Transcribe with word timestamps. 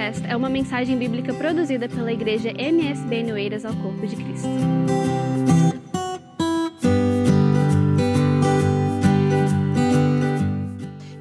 podcast 0.00 0.26
é 0.26 0.34
uma 0.34 0.48
mensagem 0.48 0.96
bíblica 0.96 1.34
produzida 1.34 1.86
pela 1.86 2.10
igreja 2.10 2.50
MSB 2.50 3.22
Noeiras 3.22 3.66
ao 3.66 3.76
Corpo 3.76 4.06
de 4.06 4.16
Cristo. 4.16 4.48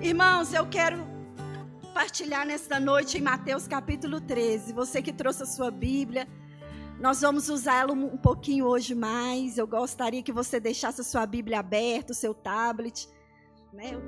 Irmãos, 0.01 0.53
eu 0.53 0.65
quero 0.67 1.05
partilhar 1.93 2.45
nesta 2.45 2.79
noite 2.79 3.17
em 3.17 3.21
Mateus 3.21 3.67
capítulo 3.67 4.21
13. 4.21 4.71
Você 4.71 5.01
que 5.01 5.11
trouxe 5.11 5.43
a 5.43 5.45
sua 5.45 5.69
Bíblia, 5.69 6.25
nós 7.01 7.19
vamos 7.19 7.49
usá-lo 7.49 7.93
um 7.93 8.17
pouquinho 8.17 8.65
hoje 8.65 8.95
mais. 8.95 9.57
Eu 9.57 9.67
gostaria 9.67 10.23
que 10.23 10.31
você 10.31 10.57
deixasse 10.57 11.01
a 11.01 11.03
sua 11.03 11.25
Bíblia 11.25 11.59
aberta, 11.59 12.13
o 12.13 12.15
seu 12.15 12.33
tablet. 12.33 13.09
Né? 13.73 13.99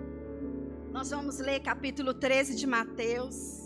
Nós 0.91 1.09
vamos 1.09 1.39
ler 1.39 1.59
capítulo 1.59 2.13
13 2.13 2.55
de 2.55 2.65
Mateus, 2.65 3.60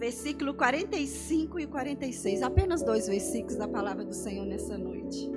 versículo 0.00 0.54
45 0.54 1.60
e 1.60 1.66
46. 1.66 2.42
Apenas 2.42 2.82
dois 2.82 3.06
versículos 3.06 3.56
da 3.56 3.68
palavra 3.68 4.02
do 4.02 4.14
Senhor 4.14 4.46
nessa 4.46 4.78
noite. 4.78 5.30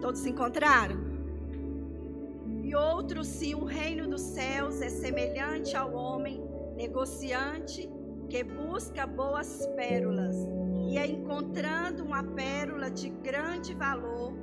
Todos 0.00 0.20
se 0.20 0.30
encontraram? 0.30 0.96
E 2.64 2.74
outro, 2.74 3.22
se 3.22 3.54
o 3.54 3.64
reino 3.64 4.08
dos 4.08 4.20
céus 4.20 4.82
é 4.82 4.88
semelhante 4.88 5.76
ao 5.76 5.94
homem 5.94 6.42
negociante 6.76 7.88
que 8.28 8.42
busca 8.42 9.06
boas 9.06 9.64
pérolas 9.76 10.34
e 10.90 10.98
encontrando 10.98 12.02
uma 12.02 12.24
pérola 12.24 12.90
de 12.90 13.08
grande 13.08 13.72
valor, 13.74 14.34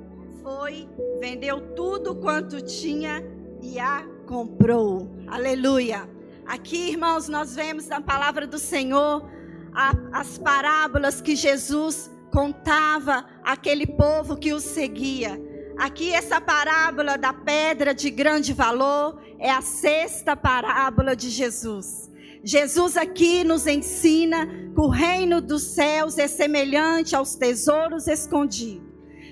foi, 0.42 0.88
vendeu 1.20 1.74
tudo 1.74 2.16
quanto 2.16 2.62
tinha 2.62 3.22
e 3.60 3.78
a 3.78 4.02
comprou. 4.26 5.10
Aleluia. 5.26 6.08
Aqui, 6.46 6.90
irmãos, 6.90 7.28
nós 7.28 7.54
vemos 7.54 7.88
na 7.88 8.00
palavra 8.00 8.46
do 8.46 8.58
Senhor 8.58 9.28
a, 9.74 9.92
as 10.12 10.38
parábolas 10.38 11.20
que 11.20 11.34
Jesus 11.34 12.10
contava 12.30 13.24
àquele 13.42 13.86
povo 13.86 14.36
que 14.36 14.52
o 14.52 14.60
seguia. 14.60 15.40
Aqui, 15.78 16.12
essa 16.12 16.40
parábola 16.40 17.16
da 17.16 17.32
pedra 17.32 17.94
de 17.94 18.10
grande 18.10 18.52
valor 18.52 19.20
é 19.38 19.50
a 19.50 19.62
sexta 19.62 20.36
parábola 20.36 21.16
de 21.16 21.30
Jesus. 21.30 22.10
Jesus 22.42 22.96
aqui 22.96 23.42
nos 23.42 23.66
ensina 23.66 24.46
que 24.46 24.80
o 24.80 24.88
reino 24.88 25.40
dos 25.40 25.62
céus 25.62 26.18
é 26.18 26.28
semelhante 26.28 27.16
aos 27.16 27.34
tesouros 27.34 28.06
escondidos. 28.06 28.84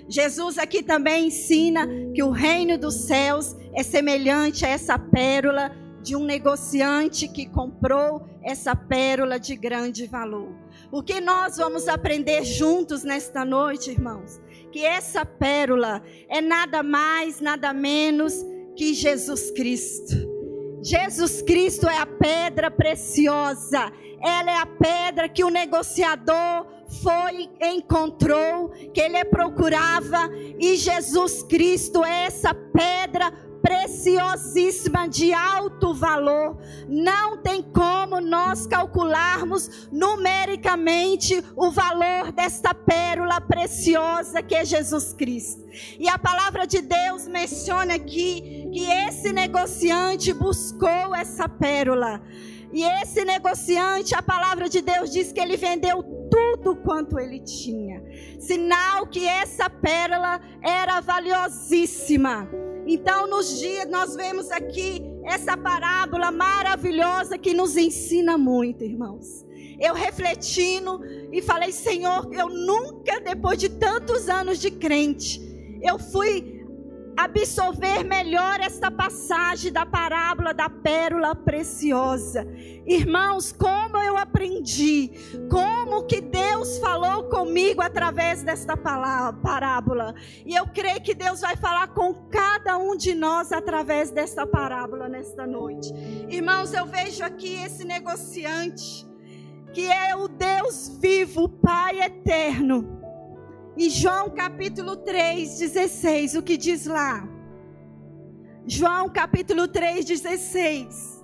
Jesus 0.09 0.59
aqui 0.59 0.83
também 0.83 1.27
ensina 1.27 1.87
que 2.15 2.23
o 2.23 2.31
reino 2.31 2.77
dos 2.79 3.07
céus 3.07 3.55
é 3.75 3.83
semelhante 3.83 4.65
a 4.65 4.69
essa 4.69 4.99
pérola 4.99 5.71
de 6.03 6.17
um 6.17 6.25
negociante 6.25 7.29
que 7.29 7.47
comprou 7.47 8.27
essa 8.43 8.75
pérola 8.75 9.39
de 9.39 9.55
grande 9.55 10.07
valor. 10.07 10.53
O 10.91 11.03
que 11.03 11.21
nós 11.21 11.57
vamos 11.57 11.87
aprender 11.89 12.45
juntos 12.45 13.05
nesta 13.05 13.45
noite, 13.45 13.91
irmãos? 13.91 14.41
Que 14.73 14.85
essa 14.85 15.25
pérola 15.25 16.03
é 16.29 16.41
nada 16.41 16.83
mais, 16.83 17.41
nada 17.41 17.73
menos 17.73 18.35
que 18.77 18.93
Jesus 18.93 19.51
Cristo. 19.53 20.31
Jesus 20.83 21.41
Cristo 21.43 21.89
é 21.89 21.99
a 21.99 22.07
pedra 22.07 22.71
preciosa. 22.71 23.93
Ela 24.21 24.51
é 24.51 24.57
a 24.57 24.67
pedra 24.67 25.29
que 25.29 25.45
o 25.45 25.51
negociador 25.51 26.67
foi, 27.01 27.49
encontrou, 27.61 28.71
que 28.93 29.01
ele 29.01 29.25
procurava, 29.25 30.29
e 30.59 30.77
Jesus 30.77 31.43
Cristo 31.45 32.05
é 32.05 32.27
essa 32.27 32.55
pedra 32.55 33.33
preciosíssima 33.63 35.09
de 35.09 35.33
alto 35.33 35.95
valor. 35.95 36.59
Não 36.89 37.39
tem 37.39 37.63
como 37.63 38.21
nós 38.21 38.67
calcularmos 38.67 39.89
numericamente 39.91 41.43
o 41.57 41.71
valor 41.71 42.33
desta 42.33 42.75
pérola 42.75 43.41
preciosa 43.41 44.43
que 44.43 44.55
é 44.55 44.65
Jesus 44.65 45.13
Cristo. 45.13 45.63
E 45.99 46.09
a 46.09 46.19
palavra 46.19 46.67
de 46.67 46.83
Deus 46.83 47.27
menciona 47.29 47.95
aqui 47.95 48.69
que 48.73 48.85
esse 48.85 49.33
negociante 49.33 50.33
buscou 50.33 51.15
essa 51.15 51.49
pérola. 51.49 52.21
E 52.73 52.83
esse 53.03 53.25
negociante, 53.25 54.15
a 54.15 54.23
palavra 54.23 54.69
de 54.69 54.81
Deus 54.81 55.11
diz 55.13 55.31
que 55.31 55.39
ele 55.39 55.59
vendeu 55.59 56.03
tudo 56.31 56.75
quanto 56.75 57.19
ele 57.19 57.39
tinha. 57.41 58.03
Sinal 58.41 59.07
que 59.07 59.27
essa 59.27 59.69
pérola 59.69 60.41
era 60.63 61.01
valiosíssima. 61.01 62.49
Então, 62.87 63.29
nos 63.29 63.59
dias, 63.59 63.89
nós 63.89 64.17
vemos 64.17 64.51
aqui 64.51 65.03
essa 65.25 65.57
parábola 65.57 66.31
maravilhosa 66.31 67.39
que 67.39 67.55
nos 67.55 67.77
ensina 67.77 68.37
muito, 68.37 68.83
irmãos. 68.83 69.47
Eu 69.79 69.95
refletindo 69.95 71.01
e 71.33 71.41
falei, 71.41 71.73
Senhor, 71.73 72.29
eu 72.33 72.49
nunca, 72.49 73.21
depois 73.21 73.59
de 73.59 73.69
tantos 73.69 74.29
anos 74.29 74.61
de 74.61 74.71
crente, 74.71 75.41
eu 75.83 75.99
fui 75.99 76.62
absorver 77.17 78.05
melhor 78.05 78.61
esta 78.61 78.91
passagem 78.91 79.73
da 79.73 79.85
parábola 79.85 80.55
da 80.55 80.69
pérola 80.69 81.35
preciosa. 81.35 82.47
Irmãos, 82.87 83.53
como 83.53 83.99
eu 83.99 84.17
aprendi, 84.17 85.11
como 85.51 86.05
que 86.05 86.21
Deus 86.21 86.79
falou 86.79 87.25
comigo 87.25 87.81
através 87.81 88.43
desta 88.43 88.77
parábola. 88.77 90.15
E 90.45 90.55
eu 90.55 90.67
creio 90.67 91.03
que 91.03 91.15
Deus 91.15 91.41
vai 91.41 91.57
falar 91.57 91.89
com 91.89 92.15
cada 92.29 92.79
um 92.79 92.97
de 92.97 93.15
nós 93.15 93.53
através 93.53 94.11
desta 94.11 94.47
parábola 94.47 95.09
nesta 95.09 95.47
noite. 95.47 95.93
Irmãos, 96.29 96.73
eu 96.73 96.87
vejo 96.87 97.23
aqui 97.23 97.55
esse 97.63 97.85
negociante, 97.85 99.07
que 99.73 99.87
é 99.91 100.17
o 100.17 100.29
Deus 100.29 100.99
vivo, 101.01 101.49
Pai 101.49 102.01
eterno 102.01 103.03
em 103.77 103.89
João 103.89 104.31
capítulo 104.31 104.97
3, 104.97 105.59
16, 105.59 106.35
o 106.35 106.43
que 106.43 106.57
diz 106.57 106.87
lá? 106.87 107.27
João 108.67 109.09
capítulo 109.09 109.67
3, 109.67 110.05
16. 110.05 111.23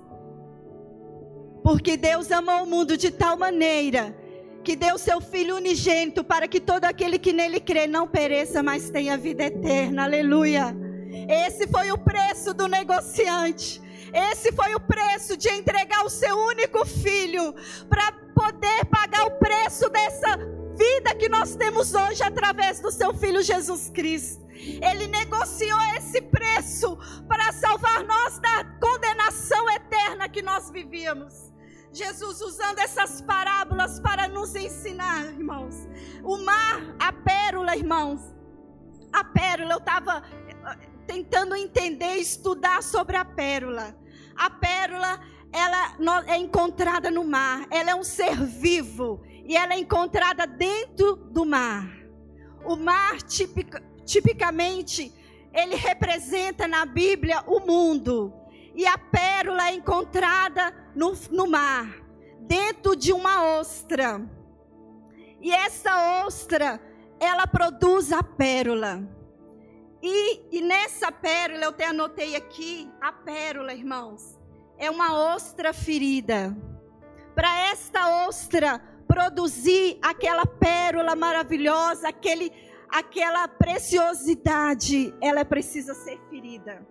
Porque 1.63 1.95
Deus 1.95 2.31
amou 2.31 2.63
o 2.63 2.65
mundo 2.65 2.97
de 2.97 3.11
tal 3.11 3.37
maneira 3.37 4.15
que 4.63 4.75
deu 4.75 4.97
seu 4.97 5.21
Filho 5.21 5.55
unigênito 5.55 6.23
para 6.23 6.47
que 6.47 6.59
todo 6.59 6.85
aquele 6.85 7.17
que 7.17 7.31
nele 7.31 7.59
crê 7.59 7.87
não 7.87 8.07
pereça, 8.07 8.61
mas 8.61 8.89
tenha 8.89 9.17
vida 9.17 9.43
eterna. 9.43 10.03
Aleluia. 10.03 10.75
Esse 11.29 11.67
foi 11.67 11.91
o 11.91 11.97
preço 11.97 12.53
do 12.53 12.67
negociante. 12.67 13.81
Esse 14.13 14.51
foi 14.51 14.73
o 14.75 14.79
preço 14.79 15.37
de 15.37 15.49
entregar 15.49 16.03
o 16.03 16.09
seu 16.09 16.35
único 16.35 16.85
filho 16.85 17.53
para 17.87 18.11
poder 18.35 18.85
pagar 18.85 19.27
o 19.27 19.31
preço 19.31 19.89
dessa 19.89 20.58
vida 20.79 21.13
que 21.13 21.27
nós 21.27 21.55
temos 21.55 21.93
hoje 21.93 22.23
através 22.23 22.79
do 22.79 22.89
seu 22.89 23.13
filho 23.13 23.43
Jesus 23.43 23.89
Cristo. 23.89 24.47
Ele 24.49 25.07
negociou 25.07 25.79
esse 25.97 26.21
preço 26.21 26.97
para 27.27 27.51
salvar 27.51 28.05
nós 28.05 28.39
da 28.39 28.63
condenação 28.79 29.69
eterna 29.71 30.29
que 30.29 30.41
nós 30.41 30.69
vivíamos. 30.69 31.51
Jesus 31.91 32.41
usando 32.41 32.79
essas 32.79 33.21
parábolas 33.21 33.99
para 33.99 34.27
nos 34.27 34.55
ensinar, 34.55 35.25
irmãos. 35.25 35.75
O 36.23 36.37
mar, 36.37 36.95
a 36.97 37.11
pérola, 37.11 37.75
irmãos. 37.75 38.21
A 39.11 39.23
pérola, 39.23 39.73
eu 39.73 39.79
estava 39.79 40.23
eh, 40.47 40.87
tentando 41.07 41.55
entender, 41.55 42.15
estudar 42.15 42.83
sobre 42.83 43.17
a 43.17 43.25
pérola. 43.25 43.97
A 44.35 44.49
pérola, 44.49 45.19
ela 45.51 46.25
é 46.27 46.37
encontrada 46.37 47.09
no 47.09 47.23
mar. 47.23 47.65
Ela 47.71 47.91
é 47.91 47.95
um 47.95 48.03
ser 48.03 48.35
vivo 48.45 49.21
e 49.49 49.57
ela 49.57 49.73
é 49.73 49.79
encontrada 49.79 50.45
dentro 50.45 51.15
do 51.15 51.43
mar. 51.43 51.89
O 52.63 52.75
mar, 52.75 53.19
tipic, 53.23 53.81
tipicamente, 54.05 55.11
ele 55.51 55.75
representa 55.75 56.67
na 56.67 56.85
Bíblia 56.85 57.43
o 57.47 57.59
mundo. 57.59 58.31
E 58.75 58.85
a 58.85 58.95
pérola 58.95 59.69
é 59.69 59.73
encontrada 59.73 60.71
no, 60.95 61.13
no 61.31 61.47
mar, 61.47 61.87
dentro 62.41 62.95
de 62.95 63.11
uma 63.11 63.59
ostra. 63.59 64.21
E 65.41 65.51
essa 65.51 66.23
ostra, 66.27 66.79
ela 67.19 67.47
produz 67.47 68.11
a 68.11 68.21
pérola. 68.21 69.01
E, 69.99 70.57
e 70.59 70.61
nessa 70.61 71.11
pérola, 71.11 71.63
eu 71.63 71.69
até 71.69 71.87
anotei 71.87 72.35
aqui, 72.35 72.87
a 73.01 73.11
pérola, 73.11 73.73
irmãos, 73.73 74.37
é 74.77 74.91
uma 74.91 75.33
ostra 75.33 75.73
ferida. 75.73 76.55
Para 77.33 77.71
esta 77.71 78.27
ostra 78.27 78.88
produzir 79.09 79.97
aquela 80.03 80.45
pérola 80.45 81.15
maravilhosa, 81.15 82.07
aquele, 82.07 82.53
aquela 82.87 83.47
preciosidade, 83.47 85.11
ela 85.19 85.43
precisa 85.43 85.95
ser 85.95 86.19
ferida. 86.29 86.87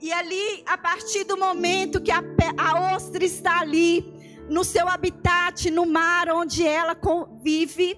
E 0.00 0.12
ali, 0.12 0.64
a 0.66 0.76
partir 0.76 1.22
do 1.22 1.36
momento 1.36 2.00
que 2.00 2.10
a, 2.10 2.20
a 2.58 2.96
ostra 2.96 3.24
está 3.24 3.60
ali, 3.60 4.12
no 4.50 4.64
seu 4.64 4.88
habitat, 4.88 5.70
no 5.70 5.86
mar 5.86 6.28
onde 6.28 6.66
ela 6.66 6.98
vive, 7.40 7.96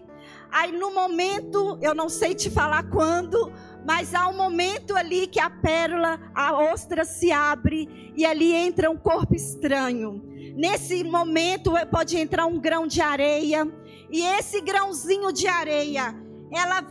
aí 0.52 0.70
no 0.70 0.92
momento, 0.92 1.78
eu 1.80 1.94
não 1.94 2.10
sei 2.10 2.34
te 2.34 2.50
falar 2.50 2.90
quando, 2.90 3.50
mas 3.86 4.14
há 4.14 4.28
um 4.28 4.36
momento 4.36 4.94
ali 4.94 5.26
que 5.26 5.40
a 5.40 5.48
pérola, 5.48 6.20
a 6.34 6.52
ostra 6.52 7.06
se 7.06 7.32
abre 7.32 8.12
e 8.14 8.26
ali 8.26 8.52
entra 8.52 8.90
um 8.90 8.98
corpo 8.98 9.34
estranho. 9.34 10.33
Nesse 10.54 11.02
momento 11.02 11.72
pode 11.90 12.16
entrar 12.16 12.46
um 12.46 12.60
grão 12.60 12.86
de 12.86 13.00
areia. 13.00 13.66
E 14.10 14.22
esse 14.22 14.60
grãozinho 14.60 15.32
de 15.32 15.48
areia, 15.48 16.14
ela, 16.52 16.84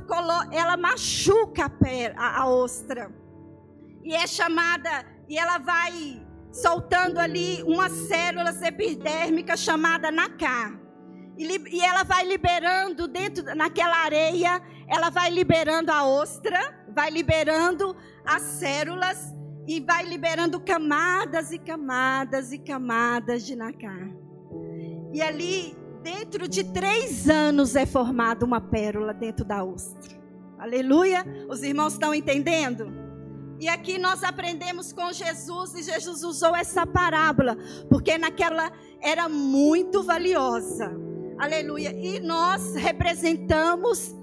ela 0.51 0.75
machuca 0.75 1.65
a, 1.65 2.21
a, 2.21 2.41
a 2.41 2.47
ostra. 2.47 3.09
E 4.03 4.13
é 4.13 4.27
chamada, 4.27 5.05
e 5.29 5.37
ela 5.37 5.57
vai 5.59 6.21
soltando 6.51 7.19
ali 7.19 7.63
umas 7.63 7.91
células 7.91 8.61
epidérmicas 8.61 9.61
chamada 9.61 10.11
nacá. 10.11 10.77
E, 11.37 11.45
e 11.45 11.81
ela 11.81 12.03
vai 12.03 12.25
liberando 12.25 13.07
dentro 13.07 13.55
naquela 13.55 14.03
areia, 14.03 14.61
ela 14.87 15.09
vai 15.09 15.29
liberando 15.29 15.89
a 15.89 16.05
ostra, 16.05 16.83
vai 16.89 17.09
liberando 17.09 17.95
as 18.25 18.41
células 18.41 19.33
e 19.67 19.79
vai 19.79 20.05
liberando 20.05 20.59
camadas 20.59 21.51
e 21.51 21.57
camadas 21.57 22.51
e 22.51 22.57
camadas 22.57 23.45
de 23.45 23.55
nacá. 23.55 23.97
E 25.13 25.21
ali, 25.21 25.75
dentro 26.01 26.47
de 26.47 26.63
três 26.63 27.29
anos, 27.29 27.75
é 27.75 27.85
formada 27.85 28.45
uma 28.45 28.59
pérola 28.59 29.13
dentro 29.13 29.45
da 29.45 29.63
ostra. 29.63 30.21
Aleluia! 30.59 31.25
Os 31.49 31.63
irmãos 31.63 31.93
estão 31.93 32.13
entendendo? 32.13 32.91
E 33.59 33.67
aqui 33.69 33.97
nós 33.97 34.23
aprendemos 34.23 34.91
com 34.91 35.11
Jesus, 35.13 35.73
e 35.75 35.83
Jesus 35.83 36.23
usou 36.23 36.55
essa 36.55 36.85
parábola, 36.85 37.57
porque 37.89 38.17
naquela 38.17 38.71
era 39.01 39.29
muito 39.29 40.03
valiosa. 40.03 40.91
Aleluia! 41.37 41.93
E 41.93 42.19
nós 42.19 42.75
representamos 42.75 44.13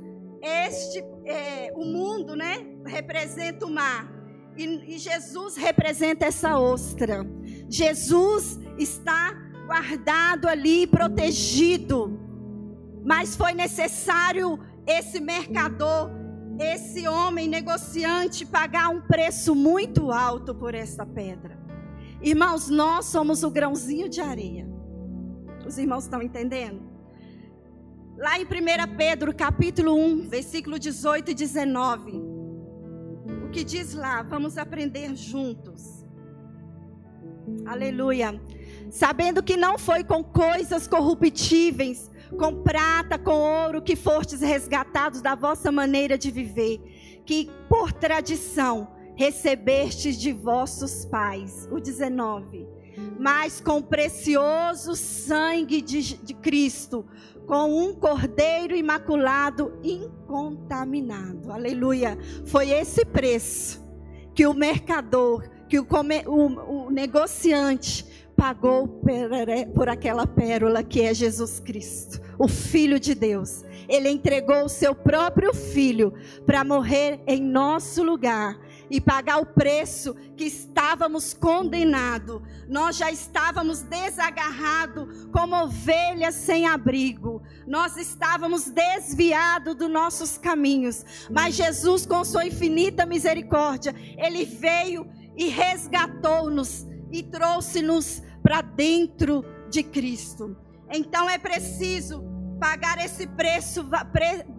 este, 0.42 1.04
é, 1.24 1.72
o 1.74 1.84
mundo, 1.84 2.34
né? 2.34 2.66
Representa 2.84 3.66
o 3.66 3.70
mar. 3.70 4.19
E, 4.60 4.94
e 4.94 4.98
Jesus 4.98 5.56
representa 5.56 6.26
essa 6.26 6.58
ostra. 6.58 7.26
Jesus 7.66 8.60
está 8.76 9.32
guardado 9.66 10.46
ali, 10.46 10.86
protegido. 10.86 12.20
Mas 13.02 13.34
foi 13.34 13.54
necessário 13.54 14.60
esse 14.86 15.18
mercador, 15.18 16.10
esse 16.58 17.08
homem 17.08 17.48
negociante, 17.48 18.44
pagar 18.44 18.90
um 18.90 19.00
preço 19.00 19.54
muito 19.54 20.12
alto 20.12 20.54
por 20.54 20.74
essa 20.74 21.06
pedra. 21.06 21.58
Irmãos, 22.20 22.68
nós 22.68 23.06
somos 23.06 23.42
o 23.42 23.50
grãozinho 23.50 24.10
de 24.10 24.20
areia. 24.20 24.68
Os 25.66 25.78
irmãos 25.78 26.04
estão 26.04 26.20
entendendo? 26.20 26.82
Lá 28.18 28.38
em 28.38 28.44
1 28.44 28.46
Pedro, 28.98 29.34
capítulo 29.34 29.94
1, 29.94 30.28
versículo 30.28 30.78
18 30.78 31.30
e 31.30 31.34
19 31.34 32.29
que 33.50 33.64
diz 33.64 33.94
lá, 33.94 34.22
vamos 34.22 34.56
aprender 34.56 35.14
juntos. 35.16 36.04
Aleluia. 37.66 38.40
Sabendo 38.90 39.42
que 39.42 39.56
não 39.56 39.78
foi 39.78 40.04
com 40.04 40.22
coisas 40.22 40.86
corruptíveis, 40.86 42.10
com 42.38 42.62
prata, 42.62 43.18
com 43.18 43.32
ouro, 43.32 43.82
que 43.82 43.96
fostes 43.96 44.40
resgatados 44.40 45.20
da 45.20 45.34
vossa 45.34 45.70
maneira 45.72 46.16
de 46.16 46.30
viver, 46.30 46.78
que 47.26 47.50
por 47.68 47.92
tradição 47.92 48.88
recebestes 49.16 50.16
de 50.16 50.32
vossos 50.32 51.04
pais. 51.04 51.68
O 51.70 51.80
19. 51.80 52.66
Mas 53.18 53.60
com 53.60 53.78
o 53.78 53.82
precioso 53.82 54.94
sangue 54.94 55.80
de, 55.80 56.16
de 56.16 56.34
Cristo, 56.34 57.06
com 57.46 57.84
um 57.84 57.94
cordeiro 57.94 58.76
imaculado 58.76 59.78
incontaminado. 59.82 61.52
Aleluia. 61.52 62.16
Foi 62.46 62.70
esse 62.70 63.04
preço 63.04 63.84
que 64.34 64.46
o 64.46 64.54
mercador, 64.54 65.48
que 65.68 65.78
o, 65.78 65.86
o, 66.26 66.86
o 66.86 66.90
negociante 66.90 68.06
pagou 68.36 68.88
por, 68.88 69.10
por 69.74 69.88
aquela 69.88 70.26
pérola 70.26 70.82
que 70.82 71.02
é 71.02 71.12
Jesus 71.12 71.60
Cristo, 71.60 72.20
o 72.38 72.48
Filho 72.48 72.98
de 72.98 73.14
Deus. 73.14 73.64
Ele 73.86 74.08
entregou 74.08 74.64
o 74.64 74.68
seu 74.68 74.94
próprio 74.94 75.52
filho 75.52 76.14
para 76.46 76.64
morrer 76.64 77.20
em 77.26 77.42
nosso 77.42 78.02
lugar 78.02 78.58
e 78.90 79.00
pagar 79.00 79.40
o 79.40 79.46
preço 79.46 80.14
que 80.36 80.44
estávamos 80.44 81.32
condenados. 81.32 82.42
Nós 82.68 82.96
já 82.96 83.10
estávamos 83.10 83.82
desagarrados 83.82 85.26
como 85.32 85.54
ovelhas 85.54 86.34
sem 86.34 86.66
abrigo. 86.66 87.42
Nós 87.66 87.96
estávamos 87.96 88.64
desviados 88.64 89.76
dos 89.76 89.90
nossos 89.90 90.36
caminhos. 90.36 91.04
Mas 91.30 91.54
Jesus, 91.54 92.04
com 92.04 92.24
sua 92.24 92.46
infinita 92.46 93.06
misericórdia, 93.06 93.94
ele 94.18 94.44
veio 94.44 95.08
e 95.36 95.48
resgatou-nos 95.48 96.86
e 97.12 97.22
trouxe-nos 97.22 98.22
para 98.42 98.60
dentro 98.60 99.44
de 99.70 99.82
Cristo. 99.82 100.56
Então 100.90 101.30
é 101.30 101.38
preciso 101.38 102.24
pagar 102.58 103.02
esse 103.02 103.26
preço 103.26 103.88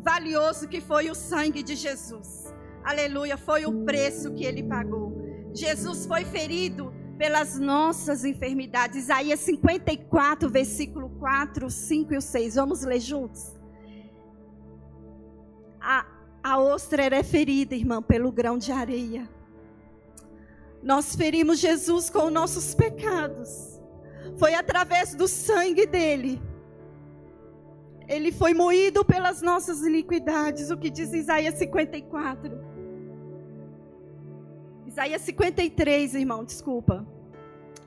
valioso 0.03 0.67
que 0.67 0.81
foi 0.81 1.09
o 1.09 1.15
sangue 1.15 1.61
de 1.61 1.75
Jesus. 1.75 2.51
Aleluia, 2.83 3.37
foi 3.37 3.65
o 3.65 3.83
preço 3.83 4.33
que 4.33 4.43
ele 4.43 4.63
pagou. 4.63 5.13
Jesus 5.53 6.05
foi 6.05 6.25
ferido 6.25 6.93
pelas 7.17 7.59
nossas 7.59 8.25
enfermidades. 8.25 9.03
Isaías 9.03 9.39
54, 9.41 10.49
versículo 10.49 11.09
4, 11.19 11.69
5 11.69 12.13
e 12.15 12.21
6. 12.21 12.55
Vamos 12.55 12.81
ler 12.81 12.99
juntos? 12.99 13.53
A, 15.79 16.05
a 16.43 16.59
ostra 16.59 17.03
era 17.03 17.23
ferida, 17.23 17.75
irmã, 17.75 18.01
pelo 18.01 18.31
grão 18.31 18.57
de 18.57 18.71
areia. 18.71 19.29
Nós 20.81 21.15
ferimos 21.15 21.59
Jesus 21.59 22.09
com 22.09 22.31
nossos 22.31 22.73
pecados. 22.73 23.79
Foi 24.37 24.55
através 24.55 25.13
do 25.13 25.27
sangue 25.27 25.85
dele. 25.85 26.41
Ele 28.07 28.31
foi 28.31 28.53
moído 28.53 29.05
pelas 29.05 29.41
nossas 29.41 29.81
iniquidades, 29.81 30.71
o 30.71 30.77
que 30.77 30.89
diz 30.89 31.13
Isaías 31.13 31.55
54. 31.55 32.70
Isaías 34.91 35.21
53, 35.21 36.15
irmão, 36.15 36.43
desculpa. 36.43 37.07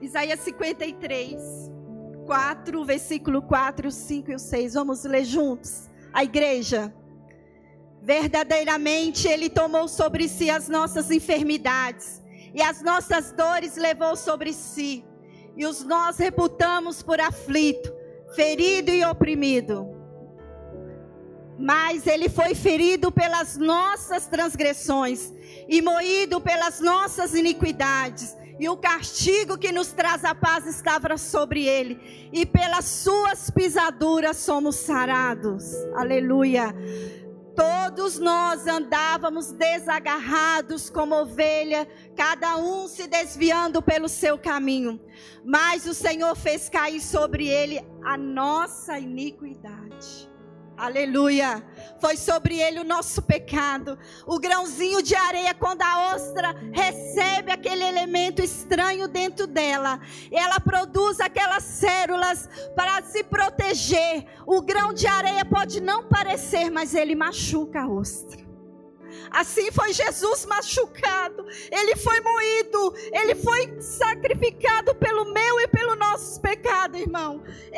Isaías 0.01 0.41
53, 0.41 1.71
4, 2.25 2.83
versículo 2.83 3.43
4, 3.43 3.91
5 3.91 4.33
e 4.33 4.39
6. 4.39 4.73
Vamos 4.73 5.05
ler 5.05 5.23
juntos. 5.23 5.91
A 6.15 6.25
igreja. 6.25 6.95
Verdadeiramente 8.01 9.29
Ele 9.29 9.51
tomou 9.51 9.87
sobre 9.87 10.27
si 10.29 10.49
as 10.49 10.67
nossas 10.71 11.11
enfermidades 11.11 12.23
e 12.55 12.63
as 12.63 12.81
nossas 12.81 13.33
dores 13.33 13.77
levou 13.77 14.17
sobre 14.17 14.55
si. 14.55 15.05
E 15.59 15.67
os 15.67 15.85
nós 15.85 16.17
reputamos 16.17 17.03
por 17.03 17.21
aflito, 17.21 17.93
ferido 18.35 18.91
e 18.91 19.05
oprimido 19.05 19.94
mas 21.59 22.07
ele 22.07 22.29
foi 22.29 22.55
ferido 22.55 23.13
pelas 23.13 23.57
nossas 23.57 24.27
transgressões 24.27 25.33
e 25.69 25.81
moído 25.81 26.41
pelas 26.41 26.81
nossas 26.81 27.35
iniquidades. 27.35 28.37
E 28.59 28.69
o 28.69 28.77
castigo 28.77 29.59
que 29.59 29.73
nos 29.73 29.89
traz 29.89 30.25
a 30.25 30.35
paz 30.35 30.67
estava 30.67 31.19
sobre 31.19 31.67
ele, 31.67 32.31
e 32.33 32.47
pelas 32.47 32.85
suas 32.85 33.51
pisaduras 33.51 34.37
somos 34.37 34.77
sarados. 34.77 35.75
Aleluia. 35.97 36.73
Todos 37.57 38.19
nós 38.19 38.67
andávamos 38.67 39.53
desagarrados 39.53 40.91
como 40.91 41.15
ovelha, 41.15 41.87
cada 42.17 42.57
um 42.57 42.89
se 42.89 43.07
desviando 43.07 43.81
pelo 43.81 44.09
seu 44.09 44.37
caminho. 44.37 45.01
Mas 45.45 45.87
o 45.87 45.95
Senhor 45.95 46.35
fez 46.37 46.69
cair 46.69 47.01
sobre 47.01 47.49
ele 47.49 47.81
a 48.05 48.17
nossa 48.17 48.99
iniquidade. 48.99 50.34
Aleluia. 50.77 51.65
Foi 52.01 52.17
sobre 52.17 52.59
ele 52.61 52.81
o 52.81 52.85
nosso 52.85 53.23
pecado. 53.23 53.99
O 54.27 54.39
grãozinho 54.39 55.03
de 55.03 55.15
areia, 55.15 55.55
quando 55.55 55.83
a 55.83 56.15
ostra 56.15 56.55
recebe 56.73 57.53
aquele 57.53 57.85
elemento 57.85 58.43
estranho 58.43 59.07
dentro 59.07 59.47
dela, 59.47 60.01
ela 60.33 60.59
produz 60.59 61.21
aquelas 61.21 61.63
células 61.63 62.49
para 62.75 63.03
se 63.03 63.23
proteger. 63.23 64.27
O 64.47 64.61
grão 64.63 64.93
de 64.93 65.07
areia 65.07 65.45
pode 65.45 65.81
não 65.81 66.09
parecer, 66.09 66.71
mas 66.71 66.95
ele 66.95 67.15
machuca 67.15 67.83
a 67.83 67.89
ostra. 67.89 68.45
Assim 69.31 69.71
foi 69.73 69.93
Jesus 69.93 70.45
machucado, 70.45 71.45
ele 71.71 71.97
foi 71.97 72.21
moído, 72.21 72.95
ele 73.13 73.35
foi 73.35 73.81
sacrificado 73.81 74.95
pelo 74.95 75.33
meu 75.33 75.54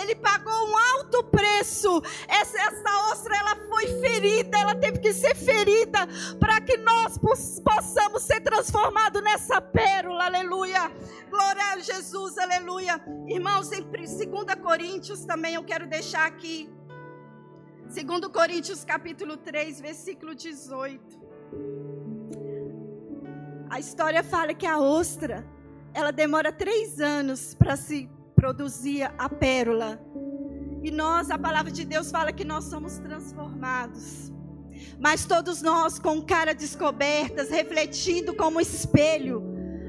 Ele 0.07 0.15
pagou 0.15 0.53
um 0.53 0.79
alto 0.95 1.25
preço. 1.25 2.01
Essa, 2.29 2.57
essa 2.59 3.11
ostra 3.11 3.37
ela 3.37 3.57
foi 3.69 3.89
ferida, 4.01 4.57
ela 4.57 4.75
teve 4.77 5.01
que 5.01 5.13
ser 5.13 5.35
ferida 5.35 6.07
para 6.39 6.61
que 6.61 6.77
nós 6.77 7.19
possamos 7.19 8.23
ser 8.23 8.41
transformados 8.41 9.21
nessa 9.21 9.61
pérola. 9.61 10.27
Aleluia. 10.27 10.93
Glória 11.29 11.73
a 11.73 11.79
Jesus, 11.81 12.39
aleluia. 12.39 13.03
Irmãos, 13.27 13.73
em 13.73 13.83
2 13.83 14.29
Coríntios 14.63 15.25
também 15.25 15.55
eu 15.55 15.65
quero 15.65 15.89
deixar 15.89 16.25
aqui. 16.25 16.71
2 17.93 18.29
Coríntios 18.33 18.85
capítulo 18.85 19.37
3, 19.37 19.81
versículo 19.81 20.37
18. 20.37 21.21
A 23.69 23.81
história 23.81 24.23
fala 24.23 24.55
que 24.55 24.67
a 24.67 24.79
ostra, 24.79 25.45
ela 25.93 26.13
demora 26.13 26.53
três 26.53 27.01
anos 27.01 27.55
para 27.55 27.77
se 27.77 28.09
produzia 28.37 29.13
a 29.19 29.29
pérola. 29.29 30.01
E 30.83 30.91
nós, 30.91 31.31
a 31.31 31.39
palavra 31.39 31.73
de 31.73 31.85
Deus 31.85 32.11
fala 32.11 32.33
que 32.33 32.45
nós 32.45 32.65
somos 32.65 32.99
transformados. 32.99 34.33
Mas 35.01 35.25
todos 35.25 35.63
nós 35.63 35.99
com 35.99 36.23
cara 36.23 36.55
descobertas, 36.55 37.51
refletindo 37.51 38.35
como 38.35 38.61
espelho 38.61 39.43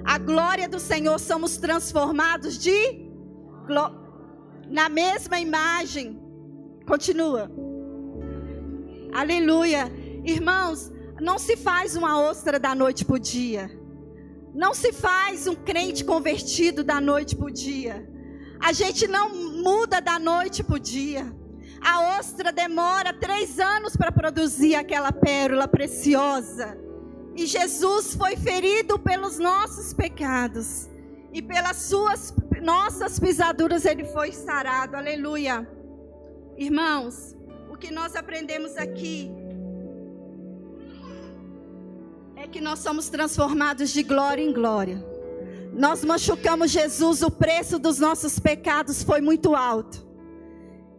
a 0.08 0.18
glória 0.18 0.70
do 0.70 0.80
Senhor, 0.80 1.20
somos 1.20 1.58
transformados 1.58 2.58
de 2.58 3.06
na 4.70 4.88
mesma 4.88 5.38
imagem. 5.38 6.18
Continua. 6.88 7.52
Aleluia. 9.14 9.92
Irmãos, 10.24 10.90
não 11.20 11.38
se 11.38 11.58
faz 11.58 11.98
uma 11.98 12.22
ostra 12.22 12.58
da 12.58 12.74
noite 12.74 13.04
para 13.04 13.16
o 13.16 13.20
dia. 13.20 13.70
Não 14.54 14.74
se 14.74 14.94
faz 14.94 15.46
um 15.46 15.56
crente 15.56 16.06
convertido 16.06 16.86
da 16.86 17.02
noite 17.02 17.36
para 17.36 17.48
o 17.48 17.52
dia. 17.52 18.08
A 18.60 18.74
gente 18.74 19.08
não 19.08 19.30
muda 19.34 20.02
da 20.02 20.18
noite 20.20 20.64
para 20.64 20.76
o 20.76 20.80
dia. 20.80 21.26
A 21.82 22.18
ostra 22.18 22.52
demora 22.52 23.14
três 23.14 23.60
anos 23.60 23.96
para 23.96 24.12
produzir 24.12 24.76
aquela 24.76 25.12
pérola 25.12 25.68
preciosa. 25.68 26.78
E 27.36 27.46
Jesus 27.46 28.16
foi 28.16 28.36
ferido 28.36 28.98
pelos 28.98 29.38
nossos 29.38 29.94
pecados. 29.94 30.90
E 31.32 31.42
pelas 31.42 31.78
suas 31.78 32.34
nossas 32.62 33.20
pisaduras 33.20 33.86
ele 33.86 34.04
foi 34.06 34.32
sarado. 34.32 34.96
Aleluia. 34.96 35.68
Irmãos, 36.58 37.36
o 37.70 37.78
que 37.78 37.92
nós 37.92 38.16
aprendemos 38.16 38.76
aqui 38.78 39.32
é 42.36 42.48
que 42.48 42.60
nós 42.60 42.80
somos 42.80 43.10
transformados 43.10 43.92
de 43.92 44.02
glória 44.02 44.42
em 44.42 44.52
glória. 44.52 45.17
Nós 45.74 46.04
machucamos 46.04 46.72
Jesus, 46.72 47.22
o 47.22 47.30
preço 47.30 47.78
dos 47.78 48.00
nossos 48.00 48.40
pecados 48.40 49.04
foi 49.04 49.22
muito 49.22 49.56
alto. 49.56 50.06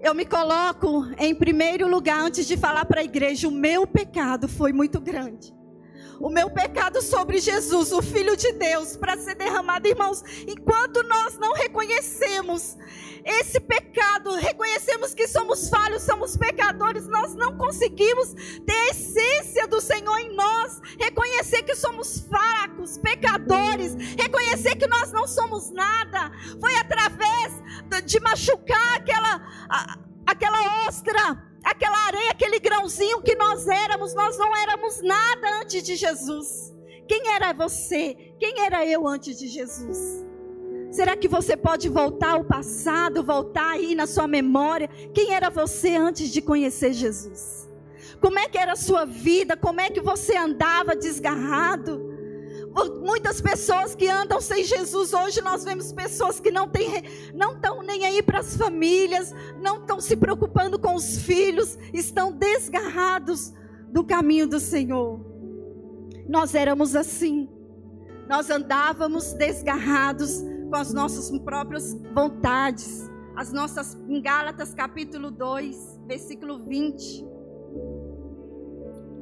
Eu 0.00 0.14
me 0.14 0.24
coloco 0.24 1.06
em 1.18 1.34
primeiro 1.34 1.88
lugar 1.88 2.20
antes 2.20 2.46
de 2.46 2.56
falar 2.56 2.84
para 2.84 3.00
a 3.00 3.04
igreja: 3.04 3.48
o 3.48 3.52
meu 3.52 3.86
pecado 3.86 4.48
foi 4.48 4.72
muito 4.72 5.00
grande. 5.00 5.57
O 6.20 6.28
meu 6.28 6.50
pecado 6.50 7.00
sobre 7.00 7.38
Jesus, 7.38 7.92
o 7.92 8.02
Filho 8.02 8.36
de 8.36 8.52
Deus, 8.52 8.96
para 8.96 9.16
ser 9.16 9.36
derramado, 9.36 9.86
irmãos, 9.86 10.22
enquanto 10.48 11.02
nós 11.04 11.38
não 11.38 11.52
reconhecemos 11.52 12.76
esse 13.24 13.60
pecado, 13.60 14.34
reconhecemos 14.34 15.14
que 15.14 15.28
somos 15.28 15.68
falhos, 15.68 16.02
somos 16.02 16.36
pecadores, 16.36 17.06
nós 17.06 17.34
não 17.34 17.56
conseguimos 17.56 18.34
ter 18.66 18.72
a 18.72 18.88
essência 18.88 19.66
do 19.68 19.80
Senhor 19.80 20.18
em 20.18 20.34
nós, 20.34 20.80
reconhecer 20.98 21.62
que 21.62 21.76
somos 21.76 22.20
fracos, 22.20 22.98
pecadores, 22.98 23.94
reconhecer 24.18 24.76
que 24.76 24.86
nós 24.86 25.12
não 25.12 25.26
somos 25.26 25.70
nada. 25.70 26.32
Foi 26.60 26.74
através 26.76 27.52
de 28.04 28.18
machucar 28.20 28.96
aquela, 28.96 29.46
aquela 30.26 30.86
ostra 30.88 31.47
aquela 31.64 32.06
areia, 32.06 32.30
aquele 32.30 32.58
grãozinho 32.58 33.22
que 33.22 33.34
nós 33.34 33.66
éramos, 33.66 34.14
nós 34.14 34.38
não 34.38 34.56
éramos 34.56 35.02
nada 35.02 35.60
antes 35.60 35.82
de 35.82 35.96
Jesus. 35.96 36.74
Quem 37.06 37.30
era 37.32 37.52
você? 37.52 38.34
Quem 38.38 38.60
era 38.60 38.84
eu 38.86 39.06
antes 39.06 39.38
de 39.38 39.48
Jesus? 39.48 40.26
Será 40.90 41.16
que 41.16 41.28
você 41.28 41.56
pode 41.56 41.88
voltar 41.88 42.32
ao 42.32 42.44
passado, 42.44 43.22
voltar 43.22 43.72
aí 43.72 43.94
na 43.94 44.06
sua 44.06 44.26
memória? 44.26 44.88
Quem 45.14 45.34
era 45.34 45.50
você 45.50 45.96
antes 45.96 46.30
de 46.30 46.40
conhecer 46.40 46.92
Jesus? 46.92 47.68
Como 48.20 48.38
é 48.38 48.48
que 48.48 48.58
era 48.58 48.72
a 48.72 48.76
sua 48.76 49.04
vida? 49.04 49.56
Como 49.56 49.80
é 49.80 49.90
que 49.90 50.00
você 50.00 50.36
andava 50.36 50.96
desgarrado? 50.96 52.17
Muitas 53.00 53.40
pessoas 53.40 53.94
que 53.94 54.08
andam 54.08 54.40
sem 54.40 54.62
Jesus 54.62 55.12
hoje, 55.12 55.40
nós 55.40 55.64
vemos 55.64 55.92
pessoas 55.92 56.38
que 56.38 56.50
não 56.50 56.68
têm, 56.68 57.02
não 57.34 57.54
estão 57.54 57.82
nem 57.82 58.04
aí 58.04 58.22
para 58.22 58.40
as 58.40 58.56
famílias, 58.56 59.34
não 59.60 59.78
estão 59.78 60.00
se 60.00 60.16
preocupando 60.16 60.78
com 60.78 60.94
os 60.94 61.18
filhos, 61.18 61.78
estão 61.92 62.30
desgarrados 62.32 63.52
do 63.90 64.04
caminho 64.04 64.46
do 64.46 64.60
Senhor. 64.60 65.20
Nós 66.28 66.54
éramos 66.54 66.94
assim. 66.94 67.48
Nós 68.28 68.50
andávamos 68.50 69.32
desgarrados 69.32 70.42
com 70.68 70.76
as 70.76 70.92
nossas 70.92 71.36
próprias 71.40 71.94
vontades. 72.12 73.10
As 73.34 73.52
nossas 73.52 73.96
em 74.08 74.20
Gálatas 74.20 74.74
capítulo 74.74 75.30
2, 75.30 76.00
versículo 76.06 76.58
20. 76.58 77.26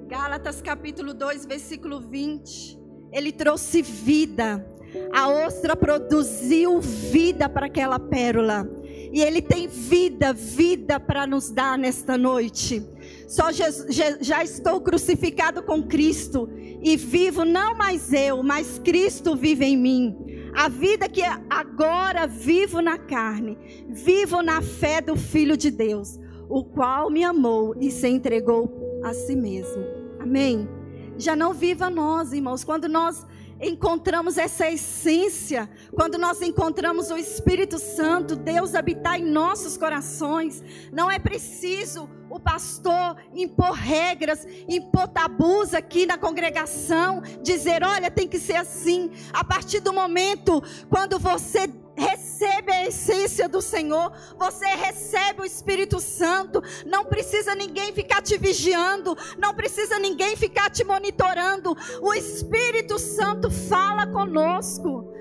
Gálatas 0.08 0.60
capítulo 0.60 1.14
2, 1.14 1.46
versículo 1.46 2.00
20. 2.00 2.85
Ele 3.16 3.32
trouxe 3.32 3.80
vida. 3.80 4.62
A 5.10 5.26
ostra 5.46 5.74
produziu 5.74 6.82
vida 6.82 7.48
para 7.48 7.64
aquela 7.64 7.98
pérola. 7.98 8.68
E 9.10 9.22
Ele 9.22 9.40
tem 9.40 9.66
vida, 9.66 10.34
vida 10.34 11.00
para 11.00 11.26
nos 11.26 11.50
dar 11.50 11.78
nesta 11.78 12.18
noite. 12.18 12.86
Só 13.26 13.50
Jesus, 13.50 13.96
já 14.20 14.44
estou 14.44 14.82
crucificado 14.82 15.62
com 15.62 15.82
Cristo 15.82 16.46
e 16.82 16.94
vivo 16.94 17.42
não 17.42 17.74
mais 17.74 18.12
eu, 18.12 18.42
mas 18.42 18.78
Cristo 18.84 19.34
vive 19.34 19.64
em 19.64 19.78
mim. 19.78 20.14
A 20.54 20.68
vida 20.68 21.08
que 21.08 21.22
agora 21.48 22.26
vivo 22.26 22.82
na 22.82 22.98
carne, 22.98 23.56
vivo 23.88 24.42
na 24.42 24.60
fé 24.60 25.00
do 25.00 25.16
Filho 25.16 25.56
de 25.56 25.70
Deus, 25.70 26.18
o 26.50 26.62
qual 26.62 27.10
me 27.10 27.24
amou 27.24 27.74
e 27.80 27.90
se 27.90 28.08
entregou 28.08 29.00
a 29.02 29.14
si 29.14 29.34
mesmo. 29.34 29.82
Amém 30.20 30.75
já 31.18 31.34
não 31.34 31.52
viva 31.52 31.88
nós, 31.90 32.32
irmãos. 32.32 32.64
Quando 32.64 32.88
nós 32.88 33.26
encontramos 33.60 34.36
essa 34.36 34.70
essência, 34.70 35.68
quando 35.94 36.18
nós 36.18 36.42
encontramos 36.42 37.10
o 37.10 37.16
Espírito 37.16 37.78
Santo, 37.78 38.36
Deus 38.36 38.74
habitar 38.74 39.18
em 39.18 39.24
nossos 39.24 39.76
corações, 39.76 40.62
não 40.92 41.10
é 41.10 41.18
preciso 41.18 42.08
o 42.28 42.38
pastor 42.38 43.16
impor 43.34 43.72
regras, 43.72 44.46
impor 44.68 45.08
tabus 45.08 45.72
aqui 45.72 46.04
na 46.04 46.18
congregação, 46.18 47.22
dizer, 47.42 47.82
olha, 47.82 48.10
tem 48.10 48.28
que 48.28 48.38
ser 48.38 48.56
assim. 48.56 49.10
A 49.32 49.42
partir 49.42 49.80
do 49.80 49.92
momento 49.92 50.62
quando 50.90 51.18
você 51.18 51.66
recebe 51.96 52.72
a 52.72 52.86
essência 52.86 53.48
do 53.48 53.62
Senhor, 53.62 54.12
você 54.38 54.66
recebe 54.66 55.42
o 55.42 55.44
Espírito 55.44 56.00
Santo, 56.00 56.62
não 56.84 57.04
precisa 57.04 57.54
ninguém 57.54 57.92
ficar 57.92 58.22
te 58.22 58.36
vigiando, 58.36 59.16
não 59.38 59.54
precisa 59.54 59.98
ninguém 59.98 60.36
ficar 60.36 60.70
te 60.70 60.84
monitorando, 60.84 61.76
o 62.00 62.12
Espírito 62.12 62.98
Santo 62.98 63.50
fala 63.50 64.06
conosco. 64.06 65.12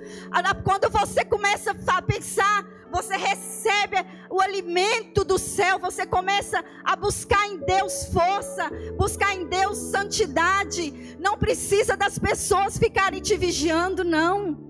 Quando 0.63 0.89
você 0.89 1.23
começa 1.23 1.75
a 1.87 2.01
pensar, 2.01 2.65
você 2.91 3.17
recebe 3.17 3.97
o 4.29 4.41
alimento 4.41 5.23
do 5.23 5.37
céu, 5.37 5.79
você 5.79 6.05
começa 6.05 6.63
a 6.83 6.95
buscar 6.95 7.45
em 7.47 7.57
Deus 7.57 8.05
força, 8.05 8.69
buscar 8.97 9.35
em 9.35 9.45
Deus 9.47 9.77
santidade. 9.77 11.17
Não 11.19 11.37
precisa 11.37 11.97
das 11.97 12.17
pessoas 12.19 12.77
ficarem 12.77 13.21
te 13.21 13.35
vigiando, 13.35 14.03
não. 14.03 14.64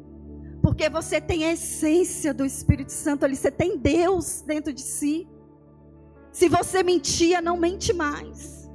Porque 0.65 0.89
você 0.89 1.21
tem 1.21 1.45
a 1.45 1.53
essência 1.53 2.33
do 2.33 2.43
Espírito 2.43 2.91
Santo 2.91 3.23
ali, 3.23 3.35
você 3.35 3.51
tem 3.51 3.77
Deus 3.77 4.41
dentro 4.41 4.73
de 4.73 4.81
si. 4.81 5.29
Se 6.31 6.49
você 6.49 6.81
mentia, 6.81 7.39
não 7.39 7.55
mente 7.55 7.93
mais. 7.93 8.67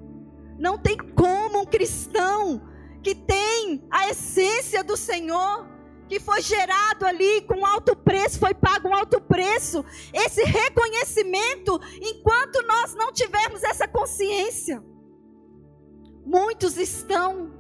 Não 0.56 0.78
tem 0.78 0.96
como 0.96 1.62
um 1.62 1.64
cristão 1.66 2.62
que 3.02 3.12
tem 3.12 3.84
a 3.90 4.08
essência 4.08 4.84
do 4.84 4.96
Senhor, 4.96 5.68
que 6.08 6.20
foi 6.20 6.40
gerado 6.40 7.04
ali 7.04 7.40
com 7.40 7.66
alto 7.66 7.96
preço, 7.96 8.38
foi 8.38 8.54
pago 8.54 8.88
um 8.88 8.94
alto 8.94 9.20
preço, 9.20 9.84
esse 10.14 10.44
reconhecimento, 10.44 11.80
enquanto 12.00 12.64
nós 12.68 12.94
não 12.94 13.12
tivermos 13.12 13.64
essa 13.64 13.88
consciência. 13.88 14.80
Muitos 16.24 16.76
estão 16.76 17.52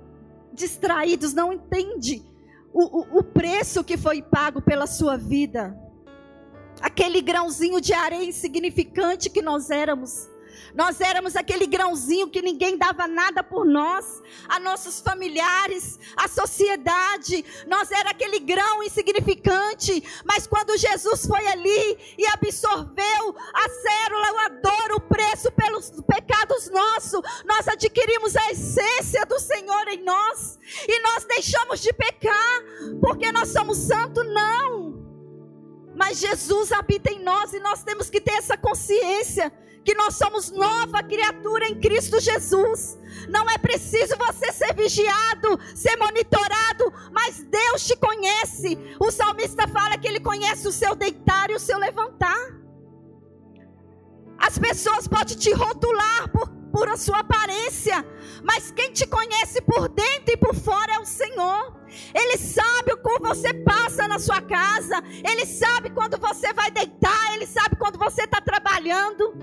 distraídos, 0.52 1.34
não 1.34 1.52
entendem 1.52 2.29
o, 2.72 3.00
o, 3.00 3.18
o 3.18 3.22
preço 3.22 3.84
que 3.84 3.96
foi 3.96 4.22
pago 4.22 4.60
pela 4.62 4.86
sua 4.86 5.16
vida. 5.16 5.76
Aquele 6.80 7.20
grãozinho 7.20 7.80
de 7.80 7.92
areia 7.92 8.24
insignificante 8.24 9.28
que 9.28 9.42
nós 9.42 9.70
éramos. 9.70 10.28
Nós 10.74 11.00
éramos 11.00 11.36
aquele 11.36 11.66
grãozinho 11.66 12.28
que 12.28 12.42
ninguém 12.42 12.76
dava 12.76 13.06
nada 13.06 13.42
por 13.42 13.64
nós, 13.64 14.22
a 14.48 14.58
nossos 14.60 15.00
familiares, 15.00 15.98
a 16.16 16.28
sociedade. 16.28 17.44
Nós 17.66 17.90
era 17.90 18.10
aquele 18.10 18.38
grão 18.38 18.82
insignificante, 18.82 20.02
mas 20.24 20.46
quando 20.46 20.76
Jesus 20.76 21.26
foi 21.26 21.46
ali 21.48 21.98
e 22.16 22.26
absorveu 22.28 23.36
a 23.54 23.68
célula, 23.68 24.44
a 24.44 24.48
dor, 24.48 24.92
o 24.96 25.00
preço 25.00 25.50
pelos 25.52 25.90
pecados 26.06 26.68
nossos, 26.70 27.20
nós 27.44 27.68
adquirimos 27.68 28.36
a 28.36 28.50
essência 28.50 29.24
do 29.26 29.38
Senhor 29.38 29.88
em 29.88 30.02
nós 30.04 30.58
e 30.86 31.02
nós 31.02 31.24
deixamos 31.24 31.80
de 31.80 31.92
pecar 31.92 32.62
porque 33.00 33.32
nós 33.32 33.48
somos 33.48 33.78
santos, 33.78 34.24
não. 34.26 34.89
Mas 36.00 36.18
Jesus 36.18 36.72
habita 36.72 37.12
em 37.12 37.22
nós 37.22 37.52
e 37.52 37.60
nós 37.60 37.84
temos 37.84 38.08
que 38.08 38.22
ter 38.22 38.32
essa 38.32 38.56
consciência 38.56 39.52
que 39.84 39.94
nós 39.94 40.14
somos 40.14 40.50
nova 40.50 41.02
criatura 41.02 41.68
em 41.68 41.78
Cristo 41.78 42.18
Jesus. 42.18 42.98
Não 43.28 43.44
é 43.50 43.58
preciso 43.58 44.16
você 44.16 44.50
ser 44.50 44.72
vigiado, 44.74 45.60
ser 45.74 45.96
monitorado, 45.98 46.90
mas 47.12 47.44
Deus 47.44 47.86
te 47.86 47.94
conhece. 47.96 48.78
O 48.98 49.10
salmista 49.10 49.68
fala 49.68 49.98
que 49.98 50.08
ele 50.08 50.20
conhece 50.20 50.66
o 50.66 50.72
seu 50.72 50.94
deitar 50.94 51.50
e 51.50 51.54
o 51.54 51.60
seu 51.60 51.78
levantar. 51.78 52.40
As 54.38 54.58
pessoas 54.58 55.06
podem 55.06 55.36
te 55.36 55.52
rotular 55.52 56.30
por, 56.32 56.48
por 56.70 56.88
a 56.88 56.96
sua 56.96 57.18
aparência, 57.20 58.04
mas 58.42 58.70
quem 58.70 58.92
te 58.92 59.06
conhece 59.06 59.60
por 59.62 59.88
dentro 59.88 60.32
e 60.32 60.36
por 60.36 60.54
fora 60.54 60.94
é 60.94 60.98
o 60.98 61.04
Senhor. 61.04 61.80
Ele 62.14 62.38
sabe 62.38 62.92
o 62.92 62.96
que 62.96 63.18
você 63.20 63.52
passa 63.54 64.06
na 64.06 64.18
sua 64.18 64.40
casa, 64.40 65.02
Ele 65.28 65.44
sabe 65.44 65.90
quando 65.90 66.18
você 66.18 66.52
vai 66.52 66.70
deitar, 66.70 67.34
Ele 67.34 67.46
sabe 67.46 67.76
quando 67.76 67.98
você 67.98 68.22
está 68.22 68.40
trabalhando. 68.40 69.34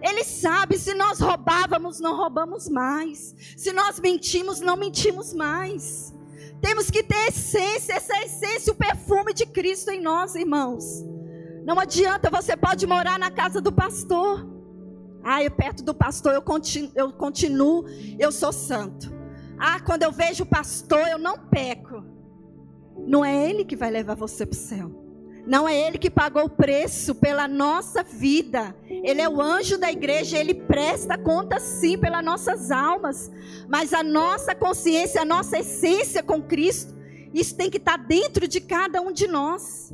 Ele 0.00 0.22
sabe 0.22 0.78
se 0.78 0.94
nós 0.94 1.18
roubávamos, 1.18 1.98
não 1.98 2.16
roubamos 2.16 2.68
mais. 2.68 3.34
Se 3.56 3.72
nós 3.72 3.98
mentimos, 3.98 4.60
não 4.60 4.76
mentimos 4.76 5.34
mais. 5.34 6.14
Temos 6.60 6.90
que 6.90 7.02
ter 7.02 7.28
essência, 7.28 7.94
essa 7.94 8.16
essência, 8.22 8.72
o 8.72 8.76
perfume 8.76 9.32
de 9.32 9.44
Cristo 9.46 9.90
em 9.90 10.00
nós, 10.00 10.34
irmãos. 10.34 11.04
Não 11.64 11.78
adianta, 11.78 12.30
você 12.30 12.56
pode 12.56 12.86
morar 12.86 13.18
na 13.18 13.30
casa 13.30 13.60
do 13.60 13.72
pastor. 13.72 14.57
Ah, 15.22 15.42
eu 15.42 15.50
perto 15.50 15.82
do 15.82 15.94
pastor 15.94 16.34
eu 16.34 16.42
continuo, 16.42 16.92
eu 16.94 17.12
continuo, 17.12 17.84
eu 18.18 18.32
sou 18.32 18.52
santo. 18.52 19.12
Ah, 19.58 19.80
quando 19.80 20.04
eu 20.04 20.12
vejo 20.12 20.44
o 20.44 20.46
pastor, 20.46 21.06
eu 21.08 21.18
não 21.18 21.38
peco. 21.38 22.04
Não 23.06 23.24
é 23.24 23.48
ele 23.48 23.64
que 23.64 23.76
vai 23.76 23.90
levar 23.90 24.14
você 24.14 24.46
para 24.46 24.56
o 24.56 24.58
céu. 24.58 25.08
Não 25.46 25.66
é 25.66 25.74
ele 25.74 25.96
que 25.96 26.10
pagou 26.10 26.44
o 26.44 26.50
preço 26.50 27.14
pela 27.14 27.48
nossa 27.48 28.02
vida. 28.02 28.76
Ele 28.86 29.20
é 29.20 29.28
o 29.28 29.40
anjo 29.40 29.78
da 29.78 29.90
igreja, 29.90 30.36
ele 30.36 30.52
presta 30.52 31.16
conta 31.16 31.58
sim 31.58 31.96
pelas 31.96 32.22
nossas 32.22 32.70
almas. 32.70 33.30
Mas 33.66 33.94
a 33.94 34.02
nossa 34.02 34.54
consciência, 34.54 35.22
a 35.22 35.24
nossa 35.24 35.58
essência 35.58 36.22
com 36.22 36.42
Cristo, 36.42 36.94
isso 37.32 37.56
tem 37.56 37.70
que 37.70 37.78
estar 37.78 37.96
dentro 37.96 38.46
de 38.46 38.60
cada 38.60 39.00
um 39.00 39.10
de 39.10 39.26
nós. 39.26 39.90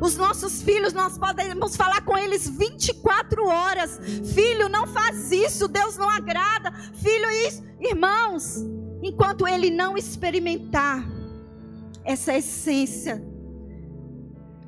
Os 0.00 0.16
nossos 0.16 0.62
filhos, 0.62 0.92
nós 0.92 1.16
podemos 1.16 1.76
falar 1.76 2.02
com 2.02 2.16
eles 2.16 2.48
24 2.48 3.46
horas. 3.46 3.98
Filho, 4.34 4.68
não 4.68 4.86
faz 4.86 5.32
isso, 5.32 5.66
Deus 5.66 5.96
não 5.96 6.08
agrada. 6.08 6.72
Filho, 6.94 7.30
isso. 7.46 7.64
Irmãos, 7.80 8.64
enquanto 9.02 9.46
ele 9.48 9.70
não 9.70 9.96
experimentar 9.96 11.06
essa 12.04 12.34
essência, 12.34 13.22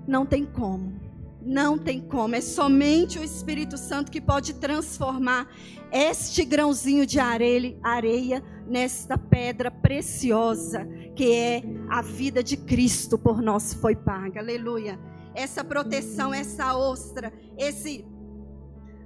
não 0.06 0.24
tem 0.24 0.44
como. 0.44 0.98
Não 1.42 1.78
tem 1.78 2.00
como. 2.00 2.34
É 2.34 2.40
somente 2.40 3.18
o 3.18 3.24
Espírito 3.24 3.76
Santo 3.76 4.10
que 4.10 4.20
pode 4.20 4.54
transformar 4.54 5.46
este 5.92 6.44
grãozinho 6.44 7.06
de 7.06 7.18
areia, 7.20 8.42
nesta 8.66 9.16
pedra 9.16 9.70
preciosa 9.70 10.86
que 11.16 11.32
é 11.32 11.62
a 11.88 12.02
vida 12.02 12.42
de 12.42 12.56
Cristo 12.56 13.18
por 13.18 13.40
nós 13.40 13.72
foi 13.72 13.96
paga. 13.96 14.40
Aleluia 14.40 14.98
essa 15.38 15.62
proteção, 15.62 16.34
essa 16.34 16.76
ostra, 16.76 17.32
esse. 17.56 18.04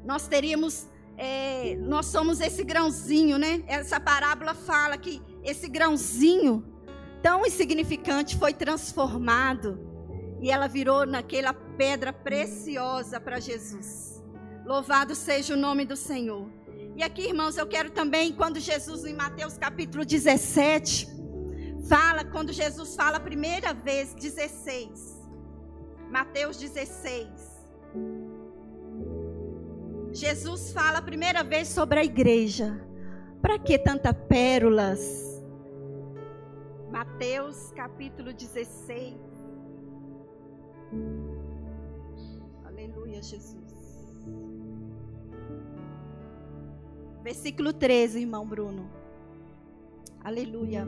Nós 0.04 0.26
teríamos. 0.26 0.88
É, 1.18 1.76
nós 1.76 2.06
somos 2.06 2.40
esse 2.40 2.64
grãozinho, 2.64 3.36
né? 3.38 3.62
Essa 3.66 4.00
parábola 4.00 4.54
fala 4.54 4.96
que 4.96 5.22
esse 5.44 5.68
grãozinho 5.68 6.64
tão 7.22 7.44
insignificante 7.44 8.36
foi 8.38 8.54
transformado 8.54 9.78
e 10.40 10.50
ela 10.50 10.66
virou 10.66 11.06
naquela 11.06 11.52
pedra 11.52 12.12
preciosa 12.12 13.20
para 13.20 13.38
Jesus. 13.38 14.24
Louvado 14.64 15.14
seja 15.14 15.52
o 15.54 15.56
nome 15.56 15.84
do 15.84 15.96
Senhor. 15.96 16.50
E 16.96 17.02
aqui, 17.02 17.22
irmãos, 17.28 17.56
eu 17.56 17.66
quero 17.66 17.90
também, 17.90 18.32
quando 18.32 18.58
Jesus, 18.58 19.04
em 19.04 19.14
Mateus 19.14 19.58
capítulo 19.58 20.04
17, 20.04 21.08
fala, 21.88 22.24
quando 22.24 22.52
Jesus 22.52 22.96
fala 22.96 23.18
a 23.18 23.20
primeira 23.20 23.74
vez, 23.74 24.14
16. 24.14 25.21
Mateus 26.12 26.58
16. 26.58 27.26
Jesus 30.12 30.70
fala 30.70 30.98
a 30.98 31.02
primeira 31.02 31.42
vez 31.42 31.68
sobre 31.68 32.00
a 32.00 32.04
igreja. 32.04 32.86
Para 33.40 33.58
que 33.58 33.78
tanta 33.78 34.12
pérolas? 34.12 35.42
Mateus 36.90 37.72
capítulo 37.74 38.34
16. 38.34 39.14
Aleluia, 42.66 43.22
Jesus. 43.22 43.56
Versículo 47.22 47.72
13, 47.72 48.20
irmão 48.20 48.46
Bruno. 48.46 48.90
Aleluia. 50.22 50.86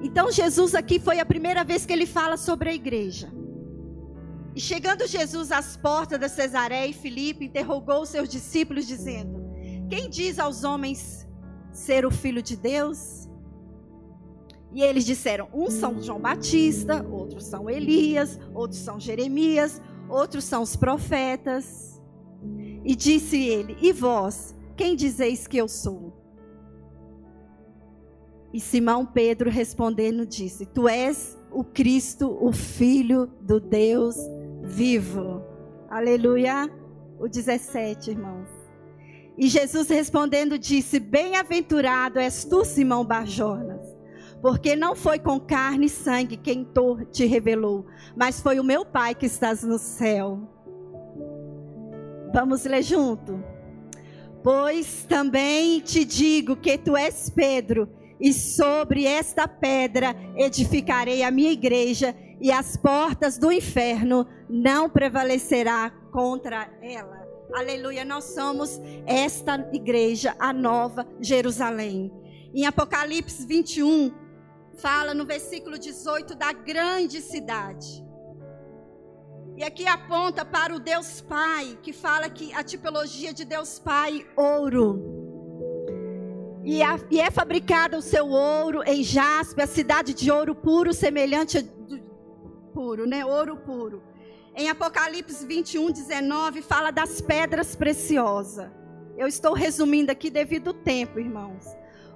Então 0.00 0.30
Jesus 0.30 0.76
aqui 0.76 1.00
foi 1.00 1.18
a 1.18 1.26
primeira 1.26 1.64
vez 1.64 1.84
que 1.84 1.92
ele 1.92 2.06
fala 2.06 2.36
sobre 2.36 2.70
a 2.70 2.72
igreja. 2.72 3.41
E 4.54 4.60
chegando 4.60 5.06
Jesus 5.06 5.50
às 5.50 5.76
portas 5.76 6.20
da 6.20 6.28
Cesareia 6.28 6.86
e 6.86 6.92
Filipe, 6.92 7.46
interrogou 7.46 8.02
os 8.02 8.10
seus 8.10 8.28
discípulos, 8.28 8.86
dizendo: 8.86 9.42
Quem 9.88 10.10
diz 10.10 10.38
aos 10.38 10.62
homens 10.62 11.26
ser 11.72 12.04
o 12.04 12.10
filho 12.10 12.42
de 12.42 12.56
Deus? 12.56 13.28
E 14.72 14.82
eles 14.82 15.06
disseram: 15.06 15.48
Uns 15.54 15.72
são 15.74 16.02
João 16.02 16.20
Batista, 16.20 17.06
outros 17.10 17.44
são 17.44 17.68
Elias, 17.68 18.38
outros 18.54 18.80
são 18.80 19.00
Jeremias, 19.00 19.80
outros 20.08 20.44
são 20.44 20.62
os 20.62 20.76
profetas. 20.76 22.02
E 22.84 22.94
disse 22.94 23.38
ele: 23.38 23.78
E 23.80 23.90
vós, 23.90 24.54
quem 24.76 24.94
dizeis 24.94 25.46
que 25.46 25.56
eu 25.56 25.68
sou? 25.68 26.12
E 28.52 28.60
Simão 28.60 29.06
Pedro 29.06 29.48
respondendo 29.48 30.26
disse: 30.26 30.66
Tu 30.66 30.86
és 30.88 31.38
o 31.50 31.64
Cristo, 31.64 32.36
o 32.38 32.52
Filho 32.52 33.26
do 33.40 33.58
Deus 33.58 34.16
vivo. 34.72 35.44
Aleluia. 35.90 36.70
O 37.20 37.28
17, 37.28 38.10
irmãos. 38.10 38.48
E 39.36 39.48
Jesus 39.48 39.88
respondendo 39.88 40.58
disse: 40.58 40.98
Bem-aventurado 40.98 42.18
és 42.18 42.44
tu, 42.44 42.64
Simão 42.64 43.04
Barjonas, 43.04 43.86
porque 44.40 44.74
não 44.74 44.96
foi 44.96 45.18
com 45.18 45.38
carne 45.38 45.86
e 45.86 45.90
sangue 45.90 46.36
quem 46.36 46.66
te 47.12 47.26
revelou, 47.26 47.86
mas 48.16 48.40
foi 48.40 48.58
o 48.58 48.64
meu 48.64 48.84
Pai 48.84 49.14
que 49.14 49.26
estás 49.26 49.62
no 49.62 49.78
céu. 49.78 50.40
Vamos 52.32 52.64
ler 52.64 52.82
junto. 52.82 53.44
Pois 54.42 55.04
também 55.04 55.80
te 55.80 56.04
digo 56.04 56.56
que 56.56 56.76
tu 56.76 56.96
és 56.96 57.30
Pedro, 57.30 57.88
e 58.20 58.32
sobre 58.32 59.04
esta 59.04 59.46
pedra 59.46 60.16
edificarei 60.36 61.22
a 61.22 61.30
minha 61.30 61.52
igreja, 61.52 62.14
e 62.42 62.50
as 62.50 62.76
portas 62.76 63.38
do 63.38 63.52
inferno 63.52 64.26
não 64.50 64.90
prevalecerá 64.90 65.90
contra 66.10 66.68
ela. 66.82 67.22
Aleluia, 67.54 68.04
nós 68.04 68.24
somos 68.24 68.80
esta 69.06 69.70
igreja, 69.72 70.34
a 70.40 70.52
nova 70.52 71.06
Jerusalém. 71.20 72.12
Em 72.52 72.66
Apocalipse 72.66 73.46
21, 73.46 74.12
fala 74.74 75.14
no 75.14 75.24
versículo 75.24 75.78
18 75.78 76.34
da 76.34 76.52
grande 76.52 77.20
cidade. 77.20 78.04
E 79.56 79.62
aqui 79.62 79.86
aponta 79.86 80.44
para 80.44 80.74
o 80.74 80.80
Deus 80.80 81.20
Pai, 81.20 81.78
que 81.80 81.92
fala 81.92 82.28
que 82.28 82.52
a 82.54 82.64
tipologia 82.64 83.32
de 83.32 83.44
Deus 83.44 83.78
Pai, 83.78 84.26
ouro. 84.36 85.00
E, 86.64 86.82
a, 86.82 86.98
e 87.08 87.20
é 87.20 87.30
fabricado 87.30 87.98
o 87.98 88.02
seu 88.02 88.28
ouro 88.28 88.82
em 88.84 89.04
jaspe, 89.04 89.62
a 89.62 89.66
cidade 89.66 90.12
de 90.12 90.30
ouro 90.30 90.56
puro, 90.56 90.92
semelhante 90.92 91.58
a 91.58 91.62
puro, 92.72 93.06
né? 93.06 93.24
Ouro 93.24 93.56
puro. 93.56 94.02
Em 94.54 94.68
Apocalipse 94.68 95.46
21, 95.46 95.90
19, 95.90 96.62
fala 96.62 96.90
das 96.90 97.20
pedras 97.20 97.74
preciosas. 97.74 98.70
Eu 99.16 99.26
estou 99.26 99.54
resumindo 99.54 100.10
aqui 100.10 100.30
devido 100.30 100.68
ao 100.68 100.74
tempo, 100.74 101.18
irmãos. 101.18 101.64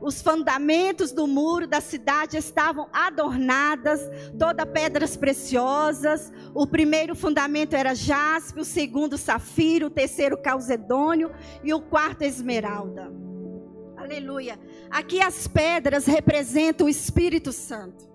Os 0.00 0.20
fundamentos 0.20 1.12
do 1.12 1.26
muro 1.26 1.66
da 1.66 1.80
cidade 1.80 2.36
estavam 2.36 2.88
adornadas, 2.92 4.00
todas 4.38 4.68
pedras 4.68 5.16
preciosas. 5.16 6.30
O 6.54 6.66
primeiro 6.66 7.14
fundamento 7.14 7.74
era 7.74 7.94
jaspe, 7.94 8.60
o 8.60 8.64
segundo 8.64 9.16
safiro, 9.16 9.86
o 9.86 9.90
terceiro 9.90 10.36
calcedônio 10.36 11.32
e 11.64 11.72
o 11.72 11.80
quarto 11.80 12.22
esmeralda. 12.22 13.10
Aleluia. 13.96 14.58
Aqui 14.90 15.22
as 15.22 15.48
pedras 15.48 16.04
representam 16.04 16.86
o 16.86 16.90
Espírito 16.90 17.50
Santo 17.50 18.05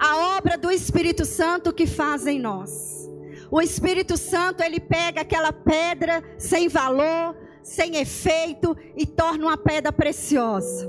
a 0.00 0.38
obra 0.38 0.56
do 0.56 0.70
Espírito 0.70 1.26
Santo 1.26 1.74
que 1.74 1.86
faz 1.86 2.26
em 2.26 2.40
nós. 2.40 3.06
O 3.50 3.60
Espírito 3.60 4.16
Santo, 4.16 4.62
ele 4.62 4.80
pega 4.80 5.20
aquela 5.20 5.52
pedra 5.52 6.24
sem 6.38 6.68
valor, 6.68 7.36
sem 7.62 7.96
efeito 7.96 8.74
e 8.96 9.04
torna 9.04 9.44
uma 9.44 9.58
pedra 9.58 9.92
preciosa. 9.92 10.88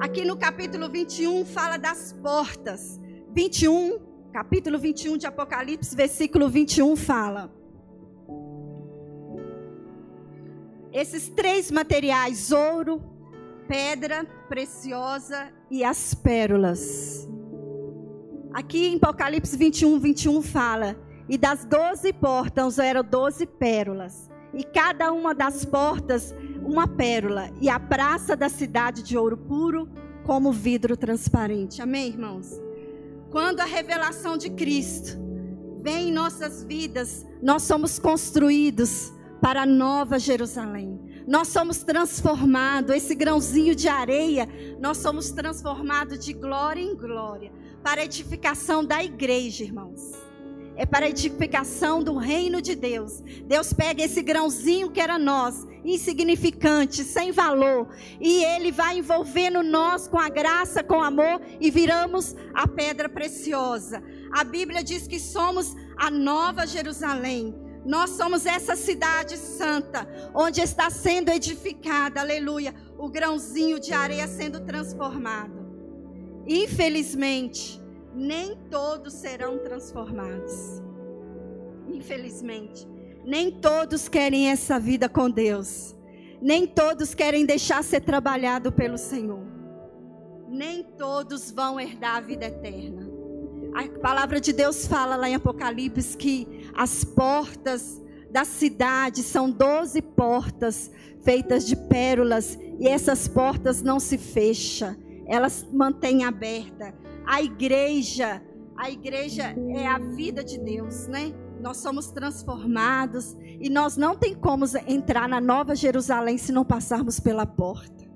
Aqui 0.00 0.24
no 0.24 0.38
capítulo 0.38 0.88
21 0.88 1.44
fala 1.44 1.76
das 1.76 2.14
portas. 2.14 2.98
21, 3.32 3.98
capítulo 4.32 4.78
21 4.78 5.18
de 5.18 5.26
Apocalipse, 5.26 5.94
versículo 5.94 6.48
21 6.48 6.96
fala: 6.96 7.52
Esses 10.90 11.28
três 11.28 11.70
materiais, 11.70 12.50
ouro, 12.50 13.02
pedra 13.66 14.24
preciosa 14.48 15.52
e 15.70 15.84
as 15.84 16.14
pérolas 16.14 17.28
Aqui 18.52 18.86
em 18.86 18.96
Apocalipse 18.96 19.56
21, 19.56 19.98
21 19.98 20.42
fala: 20.42 20.96
E 21.28 21.36
das 21.36 21.64
doze 21.64 22.12
portas 22.12 22.78
eram 22.78 23.04
doze 23.04 23.46
pérolas, 23.46 24.30
e 24.54 24.64
cada 24.64 25.12
uma 25.12 25.34
das 25.34 25.64
portas 25.64 26.34
uma 26.64 26.86
pérola, 26.86 27.50
e 27.60 27.68
a 27.68 27.78
praça 27.78 28.36
da 28.36 28.48
cidade 28.48 29.02
de 29.02 29.16
ouro 29.16 29.36
puro 29.36 29.88
como 30.24 30.52
vidro 30.52 30.96
transparente. 30.96 31.80
Amém, 31.80 32.08
irmãos? 32.08 32.60
Quando 33.30 33.60
a 33.60 33.64
revelação 33.64 34.36
de 34.36 34.50
Cristo 34.50 35.18
vem 35.82 36.08
em 36.08 36.12
nossas 36.12 36.64
vidas, 36.64 37.26
nós 37.42 37.62
somos 37.62 37.98
construídos 37.98 39.12
para 39.40 39.62
a 39.62 39.66
nova 39.66 40.18
Jerusalém. 40.18 40.98
Nós 41.28 41.48
somos 41.48 41.82
transformados, 41.82 42.96
esse 42.96 43.14
grãozinho 43.14 43.74
de 43.74 43.86
areia, 43.86 44.48
nós 44.80 44.96
somos 44.96 45.30
transformados 45.30 46.24
de 46.24 46.32
glória 46.32 46.80
em 46.80 46.96
glória, 46.96 47.52
para 47.84 48.00
a 48.00 48.04
edificação 48.06 48.82
da 48.82 49.04
igreja, 49.04 49.62
irmãos. 49.62 50.14
É 50.74 50.86
para 50.86 51.04
a 51.04 51.10
edificação 51.10 52.02
do 52.02 52.16
reino 52.16 52.62
de 52.62 52.74
Deus. 52.74 53.20
Deus 53.44 53.74
pega 53.74 54.02
esse 54.02 54.22
grãozinho 54.22 54.90
que 54.90 55.02
era 55.02 55.18
nós, 55.18 55.66
insignificante, 55.84 57.04
sem 57.04 57.30
valor, 57.30 57.90
e 58.18 58.42
Ele 58.42 58.72
vai 58.72 58.96
envolvendo 58.96 59.62
nós 59.62 60.08
com 60.08 60.18
a 60.18 60.30
graça, 60.30 60.82
com 60.82 61.02
amor, 61.02 61.42
e 61.60 61.70
viramos 61.70 62.34
a 62.54 62.66
pedra 62.66 63.06
preciosa. 63.06 64.02
A 64.32 64.42
Bíblia 64.44 64.82
diz 64.82 65.06
que 65.06 65.20
somos 65.20 65.76
a 65.94 66.10
nova 66.10 66.66
Jerusalém 66.66 67.67
nós 67.84 68.10
somos 68.10 68.46
essa 68.46 68.76
cidade 68.76 69.36
santa, 69.36 70.06
onde 70.34 70.60
está 70.60 70.90
sendo 70.90 71.30
edificada, 71.30 72.20
aleluia, 72.20 72.74
o 72.98 73.08
grãozinho 73.08 73.78
de 73.78 73.92
areia 73.92 74.26
sendo 74.26 74.60
transformado. 74.60 75.66
Infelizmente, 76.46 77.80
nem 78.14 78.56
todos 78.70 79.14
serão 79.14 79.58
transformados. 79.58 80.82
Infelizmente, 81.86 82.86
nem 83.24 83.50
todos 83.50 84.08
querem 84.08 84.50
essa 84.50 84.78
vida 84.78 85.08
com 85.08 85.30
Deus. 85.30 85.94
Nem 86.40 86.66
todos 86.66 87.14
querem 87.14 87.44
deixar 87.44 87.82
ser 87.82 88.00
trabalhado 88.00 88.72
pelo 88.72 88.96
Senhor. 88.96 89.44
Nem 90.48 90.82
todos 90.82 91.50
vão 91.50 91.78
herdar 91.78 92.16
a 92.16 92.20
vida 92.20 92.46
eterna. 92.46 93.07
A 93.74 94.00
palavra 94.00 94.40
de 94.40 94.52
Deus 94.52 94.86
fala 94.86 95.16
lá 95.16 95.28
em 95.28 95.34
Apocalipse 95.34 96.16
que 96.16 96.68
as 96.74 97.04
portas 97.04 98.02
da 98.30 98.44
cidade 98.44 99.22
são 99.22 99.50
doze 99.50 100.02
portas 100.02 100.90
feitas 101.22 101.66
de 101.66 101.76
pérolas 101.76 102.58
e 102.78 102.86
essas 102.86 103.26
portas 103.26 103.82
não 103.82 103.98
se 103.98 104.16
fecham, 104.16 104.96
elas 105.26 105.66
mantêm 105.72 106.24
aberta. 106.24 106.94
A 107.26 107.42
igreja, 107.42 108.42
a 108.76 108.90
igreja 108.90 109.54
é 109.70 109.86
a 109.86 109.98
vida 109.98 110.42
de 110.42 110.58
Deus, 110.58 111.06
né? 111.06 111.34
Nós 111.60 111.78
somos 111.78 112.10
transformados 112.10 113.36
e 113.60 113.68
nós 113.68 113.96
não 113.96 114.16
tem 114.16 114.34
como 114.34 114.64
entrar 114.86 115.28
na 115.28 115.40
Nova 115.40 115.74
Jerusalém 115.74 116.38
se 116.38 116.52
não 116.52 116.64
passarmos 116.64 117.18
pela 117.18 117.44
porta 117.44 118.07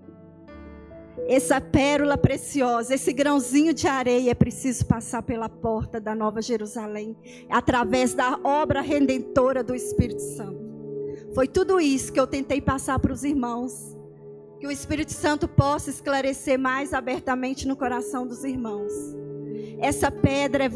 essa 1.26 1.60
pérola 1.60 2.16
preciosa, 2.16 2.94
esse 2.94 3.12
grãozinho 3.12 3.72
de 3.74 3.86
areia 3.86 4.30
é 4.30 4.34
preciso 4.34 4.86
passar 4.86 5.22
pela 5.22 5.48
porta 5.48 6.00
da 6.00 6.14
Nova 6.14 6.40
Jerusalém, 6.40 7.16
através 7.48 8.14
da 8.14 8.38
obra 8.42 8.80
redentora 8.80 9.62
do 9.62 9.74
Espírito 9.74 10.22
Santo. 10.22 10.62
Foi 11.34 11.46
tudo 11.48 11.80
isso 11.80 12.12
que 12.12 12.20
eu 12.20 12.26
tentei 12.26 12.60
passar 12.60 12.98
para 12.98 13.12
os 13.12 13.24
irmãos. 13.24 13.96
Que 14.60 14.66
o 14.66 14.70
Espírito 14.70 15.12
Santo 15.12 15.48
possa 15.48 15.90
esclarecer 15.90 16.58
mais 16.58 16.92
abertamente 16.92 17.66
no 17.66 17.76
coração 17.76 18.26
dos 18.26 18.44
irmãos. 18.44 18.92
Essa 19.80 20.10
pedra 20.10 20.64
é 20.64 20.70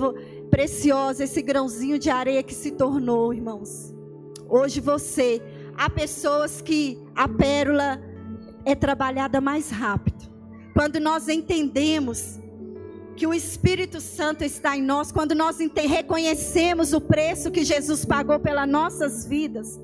preciosa, 0.51 1.25
esse 1.25 1.41
grãozinho 1.43 1.99
de 1.99 2.11
areia 2.11 2.43
que 2.43 2.55
se 2.55 2.73
tornou, 2.73 3.33
irmãos. 3.33 3.95
Hoje 4.49 4.81
você, 4.81 5.41
há 5.77 5.89
pessoas 5.89 6.61
que 6.61 6.99
a 7.15 7.29
pérola 7.29 8.01
é 8.65 8.75
trabalhada 8.75 9.41
mais 9.41 9.71
rápido. 9.71 10.16
Quando 10.77 11.01
nós 11.01 11.27
entendemos 11.27 12.39
que 13.17 13.27
o 13.27 13.33
Espírito 13.33 13.99
Santo 13.99 14.45
está 14.45 14.77
em 14.77 14.83
nós, 14.83 15.11
quando 15.11 15.35
nós 15.35 15.57
reconhecemos 15.75 16.93
o 16.93 17.01
preço 17.01 17.51
que 17.51 17.65
Jesus 17.65 18.05
pagou 18.05 18.39
pelas 18.39 18.69
nossas 18.69 19.25
vidas, 19.25 19.81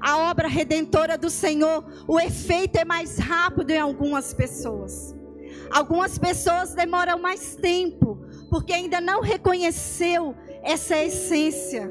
a 0.00 0.18
obra 0.18 0.48
redentora 0.48 1.16
do 1.16 1.30
Senhor, 1.30 1.84
o 2.08 2.18
efeito 2.18 2.76
é 2.76 2.84
mais 2.84 3.18
rápido 3.18 3.70
em 3.70 3.78
algumas 3.78 4.34
pessoas. 4.34 5.14
Algumas 5.70 6.18
pessoas 6.18 6.74
demoram 6.74 7.20
mais 7.20 7.54
tempo, 7.54 8.18
porque 8.50 8.72
ainda 8.72 9.00
não 9.00 9.20
reconheceu 9.20 10.34
essa 10.60 10.96
essência, 10.96 11.88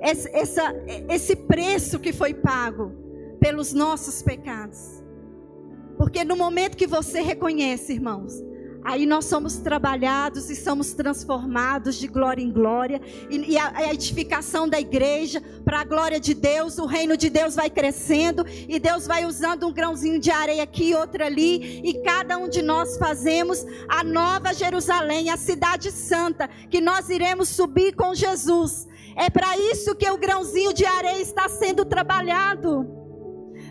essa, 0.00 0.74
esse 1.08 1.36
preço 1.36 2.00
que 2.00 2.12
foi 2.12 2.34
pago 2.34 2.90
pelos 3.38 3.72
nossos 3.72 4.22
pecados. 4.22 5.01
Porque 6.02 6.24
no 6.24 6.34
momento 6.34 6.76
que 6.76 6.84
você 6.84 7.20
reconhece, 7.20 7.92
irmãos, 7.92 8.32
aí 8.82 9.06
nós 9.06 9.26
somos 9.26 9.58
trabalhados 9.58 10.50
e 10.50 10.56
somos 10.56 10.94
transformados 10.94 11.94
de 11.94 12.08
glória 12.08 12.42
em 12.42 12.50
glória. 12.50 13.00
E, 13.30 13.52
e 13.52 13.56
a, 13.56 13.70
a, 13.72 13.94
edificação 13.94 14.68
da 14.68 14.80
igreja, 14.80 15.40
para 15.64 15.78
a 15.78 15.84
glória 15.84 16.18
de 16.18 16.34
Deus, 16.34 16.76
o 16.78 16.86
reino 16.86 17.16
de 17.16 17.30
Deus 17.30 17.54
vai 17.54 17.70
crescendo. 17.70 18.44
E 18.68 18.80
Deus 18.80 19.06
vai 19.06 19.24
usando 19.24 19.64
um 19.68 19.72
grãozinho 19.72 20.18
de 20.18 20.32
areia 20.32 20.64
aqui 20.64 20.92
outro 20.92 21.24
ali. 21.24 21.80
E 21.84 21.94
cada 22.02 22.36
um 22.36 22.48
de 22.48 22.62
nós 22.62 22.98
fazemos 22.98 23.64
a 23.88 24.02
nova 24.02 24.52
Jerusalém, 24.52 25.30
a 25.30 25.36
cidade 25.36 25.92
santa, 25.92 26.48
que 26.68 26.80
nós 26.80 27.10
iremos 27.10 27.48
subir 27.48 27.94
com 27.94 28.12
Jesus. 28.12 28.88
É 29.14 29.30
para 29.30 29.56
isso 29.56 29.94
que 29.94 30.10
o 30.10 30.18
grãozinho 30.18 30.74
de 30.74 30.84
areia 30.84 31.22
está 31.22 31.48
sendo 31.48 31.84
trabalhado. 31.84 32.90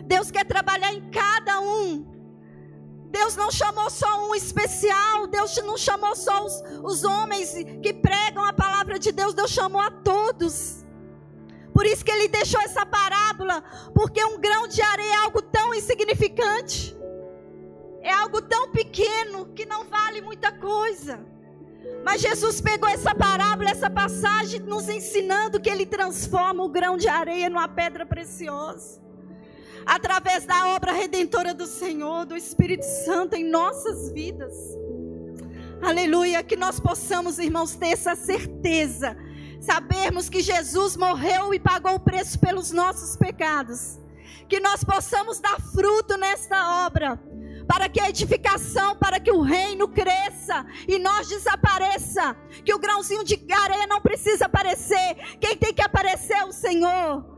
Deus 0.06 0.30
quer 0.30 0.46
trabalhar 0.46 0.94
em 0.94 1.10
cada 1.10 1.60
um. 1.60 2.11
Deus 3.12 3.36
não 3.36 3.50
chamou 3.50 3.90
só 3.90 4.26
um 4.26 4.34
especial, 4.34 5.26
Deus 5.26 5.54
não 5.58 5.76
chamou 5.76 6.16
só 6.16 6.46
os, 6.46 6.62
os 6.82 7.04
homens 7.04 7.52
que 7.82 7.92
pregam 7.92 8.42
a 8.42 8.54
palavra 8.54 8.98
de 8.98 9.12
Deus, 9.12 9.34
Deus 9.34 9.50
chamou 9.50 9.82
a 9.82 9.90
todos. 9.90 10.82
Por 11.74 11.84
isso 11.84 12.02
que 12.02 12.10
ele 12.10 12.26
deixou 12.26 12.58
essa 12.62 12.86
parábola, 12.86 13.62
porque 13.94 14.24
um 14.24 14.40
grão 14.40 14.66
de 14.66 14.80
areia 14.80 15.12
é 15.12 15.16
algo 15.16 15.42
tão 15.42 15.74
insignificante, 15.74 16.96
é 18.00 18.10
algo 18.10 18.40
tão 18.40 18.70
pequeno 18.70 19.52
que 19.54 19.66
não 19.66 19.84
vale 19.84 20.22
muita 20.22 20.50
coisa. 20.50 21.20
Mas 22.02 22.22
Jesus 22.22 22.62
pegou 22.62 22.88
essa 22.88 23.14
parábola, 23.14 23.68
essa 23.68 23.90
passagem, 23.90 24.60
nos 24.60 24.88
ensinando 24.88 25.60
que 25.60 25.68
ele 25.68 25.84
transforma 25.84 26.64
o 26.64 26.68
grão 26.68 26.96
de 26.96 27.08
areia 27.08 27.50
numa 27.50 27.68
pedra 27.68 28.06
preciosa 28.06 29.01
através 29.86 30.44
da 30.44 30.68
obra 30.74 30.92
redentora 30.92 31.54
do 31.54 31.66
Senhor, 31.66 32.24
do 32.24 32.36
Espírito 32.36 32.84
Santo 33.04 33.34
em 33.34 33.44
nossas 33.44 34.10
vidas. 34.12 34.54
Aleluia, 35.82 36.44
que 36.44 36.56
nós 36.56 36.78
possamos, 36.78 37.40
irmãos, 37.40 37.74
ter 37.74 37.88
essa 37.88 38.14
certeza, 38.14 39.16
sabermos 39.60 40.28
que 40.28 40.40
Jesus 40.40 40.96
morreu 40.96 41.52
e 41.52 41.58
pagou 41.58 41.94
o 41.96 42.00
preço 42.00 42.38
pelos 42.38 42.70
nossos 42.70 43.16
pecados, 43.16 43.98
que 44.48 44.60
nós 44.60 44.84
possamos 44.84 45.40
dar 45.40 45.60
fruto 45.60 46.16
nesta 46.16 46.86
obra, 46.86 47.20
para 47.66 47.88
que 47.88 48.00
a 48.00 48.08
edificação, 48.08 48.96
para 48.96 49.18
que 49.18 49.32
o 49.32 49.40
reino 49.40 49.88
cresça 49.88 50.64
e 50.86 51.00
nós 51.00 51.28
desapareça, 51.28 52.36
que 52.64 52.72
o 52.72 52.78
grãozinho 52.78 53.24
de 53.24 53.40
areia 53.52 53.86
não 53.88 54.00
precisa 54.00 54.46
aparecer, 54.46 55.16
quem 55.40 55.56
tem 55.56 55.74
que 55.74 55.82
aparecer 55.82 56.34
é 56.34 56.44
o 56.44 56.52
Senhor. 56.52 57.31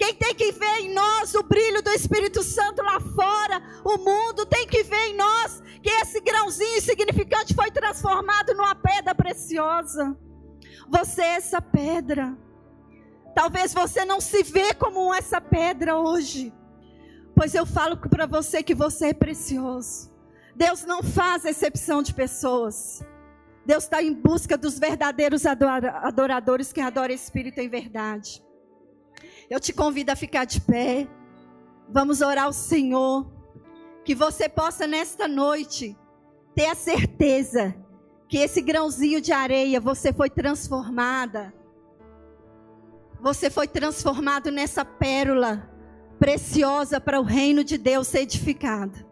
Quem 0.00 0.14
tem 0.14 0.34
que 0.34 0.50
ver 0.52 0.78
em 0.78 0.94
nós 0.94 1.34
o 1.34 1.42
brilho 1.42 1.82
do 1.82 1.90
Espírito 1.90 2.42
Santo 2.42 2.80
lá 2.80 2.98
fora, 2.98 3.62
o 3.84 3.98
mundo 3.98 4.46
tem 4.46 4.66
que 4.66 4.82
ver 4.82 5.08
em 5.08 5.14
nós 5.14 5.62
que 5.82 5.90
esse 5.90 6.22
grãozinho 6.22 6.78
insignificante 6.78 7.54
foi 7.54 7.70
transformado 7.70 8.54
numa 8.54 8.74
pedra 8.74 9.14
preciosa. 9.14 10.16
Você 10.88 11.20
é 11.20 11.34
essa 11.34 11.60
pedra. 11.60 12.34
Talvez 13.34 13.74
você 13.74 14.02
não 14.06 14.22
se 14.22 14.42
vê 14.42 14.72
como 14.72 15.12
essa 15.12 15.38
pedra 15.38 15.98
hoje. 15.98 16.50
Pois 17.36 17.54
eu 17.54 17.66
falo 17.66 17.98
para 17.98 18.24
você 18.24 18.62
que 18.62 18.74
você 18.74 19.08
é 19.08 19.12
precioso. 19.12 20.10
Deus 20.56 20.82
não 20.86 21.02
faz 21.02 21.44
exceção 21.44 22.02
de 22.02 22.14
pessoas. 22.14 23.04
Deus 23.66 23.84
está 23.84 24.02
em 24.02 24.14
busca 24.14 24.56
dos 24.56 24.78
verdadeiros 24.78 25.44
adoradores 25.44 26.72
que 26.72 26.80
adoram 26.80 27.14
Espírito 27.14 27.60
em 27.60 27.68
verdade. 27.68 28.42
Eu 29.50 29.58
te 29.58 29.72
convido 29.72 30.12
a 30.12 30.16
ficar 30.16 30.44
de 30.44 30.60
pé. 30.60 31.08
Vamos 31.88 32.20
orar 32.20 32.44
ao 32.44 32.52
Senhor. 32.52 33.26
Que 34.04 34.14
você 34.14 34.48
possa 34.48 34.86
nesta 34.86 35.26
noite 35.26 35.98
ter 36.54 36.66
a 36.66 36.76
certeza 36.76 37.74
que 38.28 38.38
esse 38.38 38.62
grãozinho 38.62 39.20
de 39.20 39.32
areia 39.32 39.80
você 39.80 40.12
foi 40.12 40.30
transformada. 40.30 41.52
Você 43.20 43.50
foi 43.50 43.66
transformado 43.66 44.52
nessa 44.52 44.84
pérola 44.84 45.68
preciosa 46.16 47.00
para 47.00 47.20
o 47.20 47.24
reino 47.24 47.64
de 47.64 47.76
Deus 47.76 48.06
ser 48.06 48.20
edificado. 48.20 49.04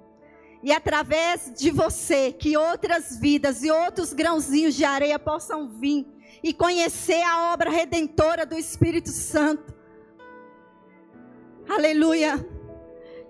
E 0.63 0.71
através 0.71 1.53
de 1.53 1.73
você, 1.73 2.33
que 2.33 2.57
outras 2.57 3.19
vidas 3.19 3.65
e 3.65 3.73
outros 3.73 4.13
grãozinhos 4.13 4.77
de 4.77 4.85
areia 4.85 5.19
possam 5.19 5.69
vir 5.69 6.07
e 6.45 6.55
conhecer 6.55 7.23
a 7.23 7.53
obra 7.53 7.71
redentora 7.71 8.47
do 8.47 8.57
Espírito 8.57 9.11
Santo. 9.11 9.78
Aleluia. 11.69 12.45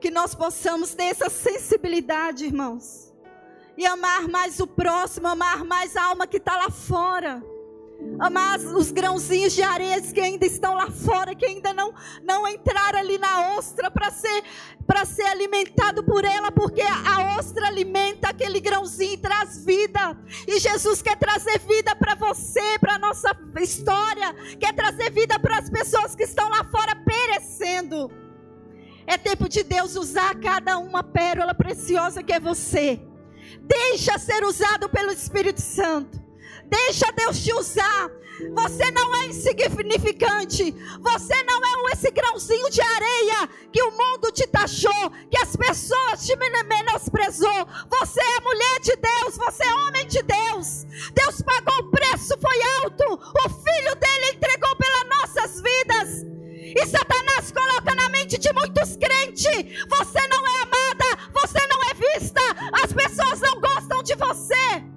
Que 0.01 0.13
nós 0.13 0.33
possamos 0.33 0.95
ter 0.95 1.05
essa 1.05 1.29
sensibilidade, 1.29 2.45
irmãos. 2.45 3.13
E 3.77 3.85
amar 3.85 4.29
mais 4.29 4.61
o 4.61 4.67
próximo, 4.67 5.27
amar 5.27 5.65
mais 5.65 5.97
a 5.97 6.05
alma 6.05 6.27
que 6.27 6.37
está 6.37 6.57
lá 6.57 6.71
fora. 6.71 7.43
Amar 8.21 8.61
os 8.61 8.93
grãozinhos 8.93 9.53
de 9.53 9.63
areia 9.63 10.01
que 10.01 10.21
ainda 10.21 10.47
estão 10.47 10.75
lá 10.75 10.89
fora, 10.89 11.35
que 11.35 11.45
ainda 11.45 11.75
não, 11.75 11.93
não 12.23 12.47
entraram 12.47 13.01
ali 13.01 13.19
na 13.19 13.57
ostra 13.57 13.91
para 13.91 14.09
ser, 14.13 14.45
ser 15.05 15.27
alimentado 15.27 16.05
por 16.05 16.25
ela, 16.25 16.53
porque 16.53 16.81
a 16.81 17.37
ostra 17.37 17.67
alimenta 17.67 18.29
aquele 18.29 18.61
grãozinho 18.61 19.15
e 19.15 19.19
traz 19.19 19.65
vida. 19.65 20.17
E 20.47 20.61
Jesus 20.61 21.03
quer 21.03 21.17
trazer 21.17 21.59
vida 21.59 21.95
para 21.97 22.15
você, 22.15 22.79
para 22.79 22.95
a 22.95 22.99
nossa 23.01 23.37
história, 23.61 24.33
quer 24.61 24.73
trazer 24.75 25.11
vida 25.11 25.41
para 25.41 25.59
as 25.59 25.69
pessoas 25.69 26.15
que 26.15 26.23
estão 26.23 26.49
lá 26.49 26.63
fora 26.63 26.95
perecendo. 26.95 28.28
É 29.09 29.17
tempo 29.17 29.49
de 29.49 29.65
Deus 29.65 29.97
usar 29.97 30.39
cada 30.39 30.77
uma 30.77 31.03
pérola 31.03 31.55
preciosa 31.55 32.23
que 32.23 32.31
é 32.31 32.39
você. 32.39 33.01
Deixa 33.63 34.19
ser 34.19 34.45
usado 34.45 34.87
pelo 34.91 35.11
Espírito 35.11 35.63
Santo. 35.63 36.23
Deixa 36.67 37.11
Deus 37.13 37.43
te 37.43 37.51
usar. 37.55 38.11
Você 38.55 38.91
não 38.91 39.17
é 39.17 39.27
insignificante. 39.29 40.75
Você 41.01 41.43
não 41.45 41.89
é 41.89 41.93
esse 41.95 42.11
grãozinho 42.11 42.69
de 42.69 42.83
areia 42.83 43.49
que 43.73 43.83
o 43.83 43.93
mundo 43.93 44.31
te 44.31 44.47
taxou, 44.47 45.11
que 45.31 45.39
as 45.39 45.57
pessoas 45.57 46.27
te 46.27 46.37
menosprezou. 46.37 47.67
Você 47.89 48.21
é 48.21 48.41
mulher 48.41 48.81
de 48.81 48.95
Deus, 48.95 49.39
você 49.39 49.65
é 49.65 49.75
homem 49.75 50.07
de 50.07 50.23
Deus. 50.23 50.85
Deus 51.15 51.41
pagou 51.41 51.79
o 51.79 51.91
preço, 51.91 52.39
foi 52.39 52.63
alto. 52.83 53.15
O 53.15 53.49
filho 53.49 53.95
dele 53.97 54.33
entregou 54.35 54.77
pelas 54.77 55.09
nossas 55.09 55.63
vidas. 55.63 56.38
E 56.77 56.87
Satanás 56.87 57.51
coloca 57.53 57.95
na 57.95 58.09
mente 58.11 58.39
de 58.39 58.53
muitos 58.53 58.97
crentes: 58.97 59.47
você 59.89 60.27
não 60.29 60.47
é 60.47 60.63
amada, 60.63 61.31
você 61.33 61.59
não 61.67 61.85
é 61.85 61.95
vista, 61.95 62.41
as 62.83 62.93
pessoas 62.93 63.41
não 63.41 63.61
gostam 63.61 64.03
de 64.03 64.15
você. 64.15 64.89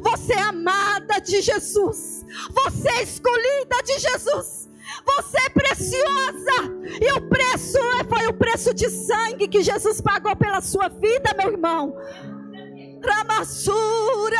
Você 0.00 0.32
é 0.32 0.42
amada 0.42 1.20
de 1.20 1.40
Jesus, 1.40 2.24
você 2.50 2.88
é 2.88 3.02
escolhida 3.02 3.82
de 3.84 3.98
Jesus. 3.98 4.66
Você 5.04 5.38
é 5.38 5.48
preciosa. 5.50 6.74
E 7.00 7.12
o 7.12 7.28
preço 7.28 7.78
foi 8.08 8.26
o 8.28 8.32
preço 8.32 8.72
de 8.72 8.88
sangue 8.88 9.48
que 9.48 9.62
Jesus 9.62 10.00
pagou 10.00 10.34
pela 10.36 10.60
sua 10.60 10.88
vida, 10.88 11.34
meu 11.36 11.52
irmão. 11.52 11.94
Ramassura, 13.04 14.36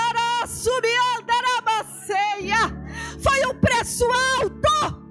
foi 3.21 3.47
um 3.47 3.61
preço 3.61 4.05
alto. 4.41 5.07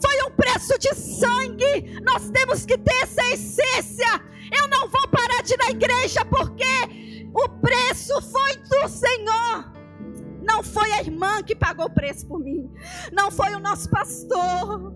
Foi 0.00 0.22
um 0.26 0.30
preço 0.32 0.78
de 0.78 0.94
sangue. 0.94 2.00
Nós 2.02 2.30
temos 2.30 2.66
que 2.66 2.76
ter 2.78 3.02
essa 3.02 3.22
essência. 3.32 4.22
Eu 4.52 4.68
não 4.68 4.88
vou 4.88 5.08
parar 5.08 5.42
de 5.42 5.54
ir 5.54 5.58
na 5.58 5.70
igreja 5.70 6.24
porque 6.24 7.30
o 7.34 7.48
preço 7.60 8.20
foi 8.22 8.56
do 8.56 8.88
Senhor. 8.88 9.76
Não 10.42 10.62
foi 10.62 10.92
a 10.92 11.00
irmã 11.00 11.42
que 11.42 11.56
pagou 11.56 11.86
o 11.86 11.90
preço 11.90 12.26
por 12.26 12.38
mim. 12.38 12.70
Não 13.12 13.30
foi 13.30 13.54
o 13.54 13.58
nosso 13.58 13.90
pastor. 13.90 14.94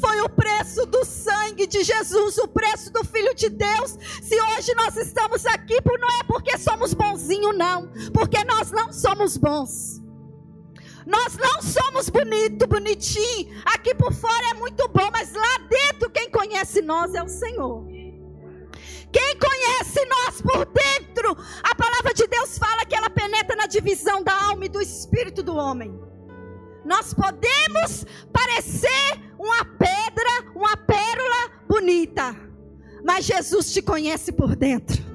Foi 0.00 0.20
o 0.22 0.28
preço 0.28 0.86
do 0.86 1.04
sangue 1.04 1.66
de 1.66 1.84
Jesus, 1.84 2.38
o 2.38 2.48
preço 2.48 2.92
do 2.92 3.04
Filho 3.04 3.34
de 3.34 3.48
Deus. 3.48 3.96
Se 4.22 4.34
hoje 4.40 4.74
nós 4.74 4.96
estamos 4.96 5.46
aqui, 5.46 5.76
não 6.00 6.08
é 6.20 6.24
porque 6.26 6.56
somos 6.58 6.94
bonzinhos, 6.94 7.56
não. 7.56 7.92
Porque 8.12 8.42
nós 8.44 8.72
não 8.72 8.92
somos 8.92 9.36
bons. 9.36 10.07
Nós 11.08 11.38
não 11.38 11.62
somos 11.62 12.10
bonito, 12.10 12.66
bonitinho. 12.66 13.62
Aqui 13.64 13.94
por 13.94 14.12
fora 14.12 14.50
é 14.50 14.54
muito 14.54 14.86
bom, 14.88 15.08
mas 15.10 15.32
lá 15.32 15.58
dentro 15.66 16.10
quem 16.10 16.30
conhece 16.30 16.82
nós 16.82 17.14
é 17.14 17.22
o 17.22 17.28
Senhor. 17.28 17.86
Quem 19.10 19.38
conhece 19.38 20.04
nós 20.04 20.42
por 20.42 20.66
dentro, 20.66 21.34
a 21.62 21.74
palavra 21.74 22.12
de 22.12 22.26
Deus 22.26 22.58
fala 22.58 22.84
que 22.84 22.94
ela 22.94 23.08
penetra 23.08 23.56
na 23.56 23.66
divisão 23.66 24.22
da 24.22 24.34
alma 24.34 24.66
e 24.66 24.68
do 24.68 24.82
espírito 24.82 25.42
do 25.42 25.56
homem. 25.56 25.98
Nós 26.84 27.14
podemos 27.14 28.04
parecer 28.30 29.32
uma 29.38 29.64
pedra, 29.64 30.52
uma 30.54 30.76
pérola 30.76 31.62
bonita, 31.66 32.36
mas 33.02 33.24
Jesus 33.24 33.72
te 33.72 33.80
conhece 33.80 34.30
por 34.30 34.54
dentro. 34.54 35.07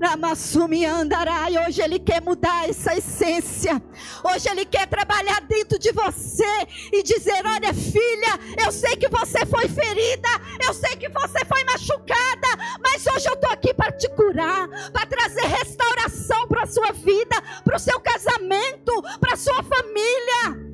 Ramassumi 0.00 0.86
andarai. 0.86 1.58
Hoje 1.58 1.82
Ele 1.82 1.98
quer 1.98 2.22
mudar 2.22 2.68
essa 2.68 2.96
essência. 2.96 3.82
Hoje 4.24 4.48
Ele 4.48 4.64
quer 4.64 4.86
trabalhar 4.86 5.42
dentro 5.42 5.78
de 5.78 5.92
você 5.92 6.66
e 6.90 7.02
dizer: 7.02 7.44
Olha, 7.44 7.74
filha, 7.74 8.40
eu 8.64 8.72
sei 8.72 8.96
que 8.96 9.08
você 9.08 9.44
foi 9.44 9.68
ferida, 9.68 10.28
eu 10.66 10.72
sei 10.72 10.96
que 10.96 11.08
você 11.10 11.44
foi 11.44 11.62
machucada, 11.64 12.48
mas 12.82 13.06
hoje 13.06 13.28
eu 13.28 13.34
estou 13.34 13.50
aqui 13.50 13.74
para 13.74 13.92
te 13.92 14.08
curar, 14.10 14.68
para 14.90 15.04
trazer 15.04 15.46
restauração 15.46 16.48
para 16.48 16.62
a 16.62 16.66
sua 16.66 16.92
vida, 16.92 17.36
para 17.62 17.76
o 17.76 17.80
seu 17.80 18.00
casamento, 18.00 19.02
para 19.20 19.34
a 19.34 19.36
sua 19.36 19.62
família. 19.62 20.70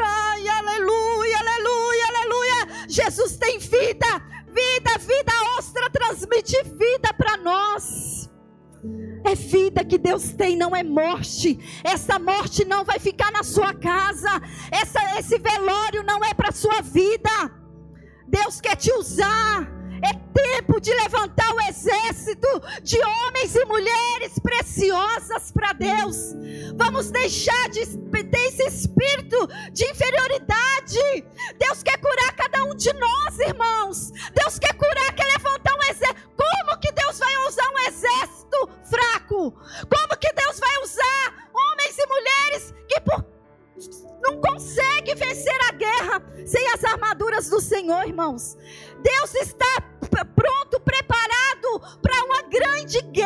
Ai, 0.00 0.48
aleluia, 0.48 1.38
aleluia, 1.38 2.06
aleluia. 2.08 2.86
Jesus 2.88 3.36
tem 3.36 3.58
vida, 3.58 4.06
vida, 4.48 4.98
vida 4.98 5.32
ostra 5.58 5.90
transmite 5.90 6.56
vida 6.62 7.12
para 7.12 7.36
nós. 7.36 8.31
É 9.24 9.34
vida 9.34 9.84
que 9.84 9.96
Deus 9.96 10.32
tem, 10.32 10.56
não 10.56 10.74
é 10.74 10.82
morte. 10.82 11.58
Essa 11.84 12.18
morte 12.18 12.64
não 12.64 12.84
vai 12.84 12.98
ficar 12.98 13.30
na 13.30 13.42
sua 13.42 13.72
casa. 13.72 14.28
Essa, 14.70 15.18
esse 15.18 15.38
velório 15.38 16.02
não 16.02 16.24
é 16.24 16.34
para 16.34 16.50
sua 16.50 16.80
vida. 16.80 17.30
Deus 18.26 18.60
quer 18.60 18.76
te 18.76 18.92
usar. 18.92 19.70
É 20.04 20.12
tempo 20.34 20.80
de 20.80 20.92
levantar 20.94 21.54
o 21.54 21.60
exército 21.60 22.48
de 22.82 22.98
homens 22.98 23.54
e 23.54 23.64
mulheres 23.66 24.36
preciosas 24.42 25.52
para 25.52 25.72
Deus. 25.72 26.34
Vamos 26.76 27.12
deixar 27.12 27.68
de 27.68 27.86
ter 27.86 28.48
esse 28.48 28.64
espírito 28.64 29.48
de 29.72 29.84
inferioridade. 29.88 31.24
Deus 31.56 31.84
quer 31.84 31.98
curar 31.98 32.34
cada 32.34 32.64
um 32.64 32.74
de 32.74 32.92
nós, 32.94 33.38
irmãos. 33.38 34.10
Deus 34.34 34.58
quer 34.58 34.74
curar, 34.74 35.14
quer 35.14 35.26
levantar 35.38 35.72
um 35.74 35.82
exército. 35.84 36.30
Como 36.36 36.80
que 36.80 36.90
Deus 36.90 37.20
vai 37.20 37.36
usar 37.46 37.68
um 37.68 37.78
exército 37.88 38.41
fraco? 38.84 39.52
Como 39.52 40.18
que 40.20 40.32
Deus 40.32 40.58
vai 40.58 40.78
usar 40.82 41.50
homens 41.52 41.98
e 41.98 42.06
mulheres 42.06 42.74
que 42.88 43.00
por 43.00 43.32
não 44.22 44.40
consegue 44.40 45.14
vencer 45.14 45.58
a 45.68 45.72
guerra 45.72 46.22
sem 46.46 46.66
as 46.72 46.84
armaduras 46.84 47.48
do 47.48 47.60
Senhor, 47.60 48.06
irmãos. 48.06 48.56
Deus 49.02 49.34
está 49.34 49.66
pronto, 50.36 50.78
preparado 50.80 51.80
para 52.00 52.24
uma 52.24 52.42
grande 52.42 53.00
guerra, 53.02 53.21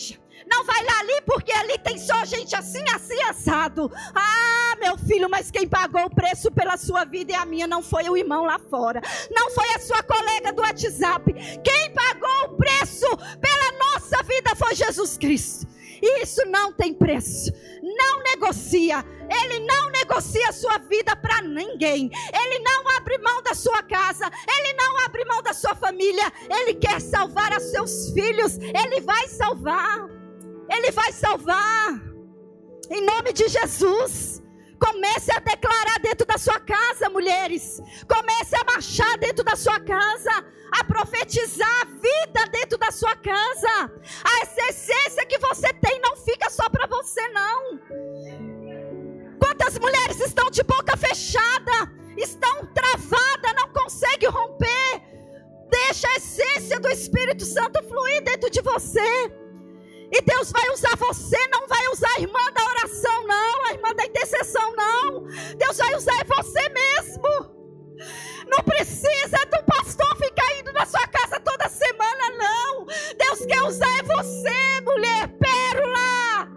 igreja. 0.00 0.18
Não 0.50 0.64
vai 0.64 0.82
lá 0.84 1.00
ali 1.00 1.20
porque 1.26 1.52
ali 1.52 1.78
tem 1.78 1.98
só 1.98 2.24
gente 2.24 2.56
assim, 2.56 2.82
assim, 2.94 3.20
assado. 3.24 3.92
Ah, 4.14 4.74
meu 4.80 4.96
filho, 4.96 5.28
mas 5.28 5.50
quem 5.50 5.68
pagou 5.68 6.06
o 6.06 6.14
preço 6.14 6.50
pela 6.50 6.76
sua 6.76 7.04
vida 7.04 7.32
e 7.32 7.34
a 7.34 7.44
minha 7.44 7.66
não 7.66 7.82
foi 7.82 8.08
o 8.08 8.16
irmão 8.16 8.44
lá 8.44 8.58
fora. 8.58 9.02
Não 9.30 9.50
foi 9.50 9.68
a 9.74 9.78
sua 9.78 10.02
colega 10.02 10.52
do 10.52 10.62
WhatsApp. 10.62 11.32
Quem 11.62 11.92
pagou 11.92 12.46
o 12.46 12.56
preço 12.56 13.06
pela 13.40 13.78
nossa 13.78 14.22
vida 14.22 14.56
foi 14.56 14.74
Jesus 14.74 15.18
Cristo. 15.18 15.68
Isso 16.02 16.44
não 16.46 16.72
tem 16.72 16.94
preço. 16.94 17.52
Não 18.00 18.22
negocia. 18.22 19.04
Ele 19.30 19.60
não 19.60 19.90
negocia 19.90 20.52
sua 20.52 20.78
vida 20.78 21.14
para 21.16 21.42
ninguém. 21.42 22.10
Ele 22.32 22.58
não 22.60 22.96
abre 22.96 23.18
mão 23.18 23.42
da 23.42 23.54
sua 23.54 23.82
casa. 23.82 24.30
Ele 24.56 24.72
não 24.74 25.04
abre 25.04 25.24
mão 25.24 25.42
da 25.42 25.52
sua 25.52 25.74
família. 25.74 26.32
Ele 26.48 26.74
quer 26.74 27.00
salvar 27.00 27.56
os 27.56 27.64
seus 27.70 28.10
filhos. 28.12 28.58
Ele 28.58 29.00
vai 29.00 29.28
salvar. 29.28 30.08
Ele 30.68 30.90
vai 30.90 31.12
salvar. 31.12 32.00
Em 32.90 33.04
nome 33.04 33.32
de 33.32 33.48
Jesus. 33.48 34.39
Comece 34.80 35.30
a 35.36 35.40
declarar 35.40 35.98
dentro 36.00 36.26
da 36.26 36.38
sua 36.38 36.58
casa, 36.58 37.10
mulheres. 37.10 37.80
Comece 38.08 38.56
a 38.56 38.64
marchar 38.64 39.18
dentro 39.18 39.44
da 39.44 39.54
sua 39.54 39.78
casa. 39.78 40.30
A 40.72 40.84
profetizar 40.84 41.82
a 41.82 41.84
vida 41.84 42.50
dentro 42.50 42.78
da 42.78 42.90
sua 42.90 43.14
casa. 43.16 43.92
A 44.24 44.68
essência 44.70 45.26
que 45.26 45.38
você 45.38 45.72
tem 45.74 46.00
não 46.00 46.16
fica 46.16 46.48
só 46.48 46.68
para 46.70 46.86
você, 46.86 47.28
não. 47.28 47.78
Quantas 49.38 49.78
mulheres 49.78 50.20
estão 50.20 50.50
de 50.50 50.62
boca 50.62 50.96
fechada, 50.96 51.92
estão 52.16 52.66
travadas, 52.66 53.54
não 53.56 53.68
conseguem 53.72 54.30
romper. 54.30 55.02
Deixa 55.68 56.08
a 56.08 56.16
essência 56.16 56.80
do 56.80 56.88
Espírito 56.88 57.44
Santo 57.44 57.82
fluir 57.82 58.22
dentro 58.22 58.48
de 58.48 58.60
você. 58.62 59.39
E 60.12 60.20
Deus 60.22 60.50
vai 60.50 60.68
usar 60.70 60.96
você, 60.96 61.38
não 61.48 61.66
vai 61.68 61.86
usar 61.88 62.10
a 62.16 62.20
irmã 62.20 62.40
da 62.52 62.64
oração, 62.64 63.26
não, 63.26 63.66
a 63.66 63.72
irmã 63.72 63.94
da 63.94 64.04
intercessão, 64.04 64.74
não. 64.74 65.24
Deus 65.56 65.76
vai 65.76 65.94
usar 65.94 66.20
é 66.20 66.24
você 66.24 66.68
mesmo. 66.68 67.60
Não 68.48 68.64
precisa 68.64 69.38
do 69.46 69.64
pastor 69.64 70.16
ficar 70.16 70.58
indo 70.58 70.72
na 70.72 70.84
sua 70.84 71.06
casa 71.06 71.38
toda 71.40 71.68
semana, 71.68 72.30
não. 72.36 72.86
Deus 73.16 73.46
quer 73.46 73.62
usar 73.62 73.98
é 73.98 74.02
você, 74.02 74.80
mulher 74.80 75.28
pérola. 75.38 76.48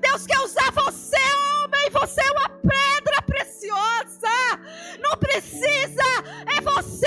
Deus 0.00 0.26
quer 0.26 0.40
usar 0.40 0.70
você, 0.72 1.16
homem. 1.16 1.90
Você 1.90 2.20
é 2.20 2.30
uma 2.32 2.48
pedra 2.48 3.22
preciosa. 3.22 4.60
Não 5.00 5.16
precisa. 5.16 6.04
É 6.56 6.60
você. 6.60 7.06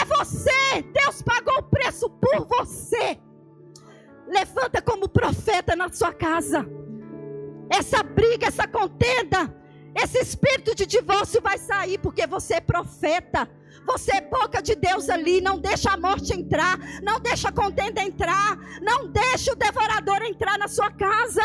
É 0.00 0.04
você. 0.04 0.82
Deus 0.94 1.20
pagou 1.22 1.58
o 1.58 1.62
preço 1.64 2.08
por 2.08 2.46
você. 2.46 3.18
Levanta 4.26 4.82
como 4.82 5.08
profeta 5.08 5.76
na 5.76 5.88
sua 5.92 6.12
casa. 6.12 6.66
Essa 7.70 8.02
briga, 8.02 8.46
essa 8.46 8.66
contenda, 8.66 9.54
esse 9.94 10.18
espírito 10.18 10.74
de 10.74 10.84
divórcio 10.84 11.40
vai 11.40 11.58
sair 11.58 11.98
porque 11.98 12.26
você 12.26 12.54
é 12.54 12.60
profeta. 12.60 13.48
Você 13.86 14.16
é 14.16 14.20
boca 14.20 14.60
de 14.60 14.74
Deus 14.74 15.08
ali. 15.08 15.40
Não 15.40 15.58
deixa 15.58 15.92
a 15.92 15.96
morte 15.96 16.34
entrar. 16.34 16.76
Não 17.02 17.20
deixa 17.20 17.48
a 17.48 17.52
contenda 17.52 18.02
entrar. 18.02 18.58
Não 18.82 19.08
deixa 19.10 19.52
o 19.52 19.56
devorador 19.56 20.22
entrar 20.22 20.58
na 20.58 20.68
sua 20.68 20.90
casa. 20.90 21.42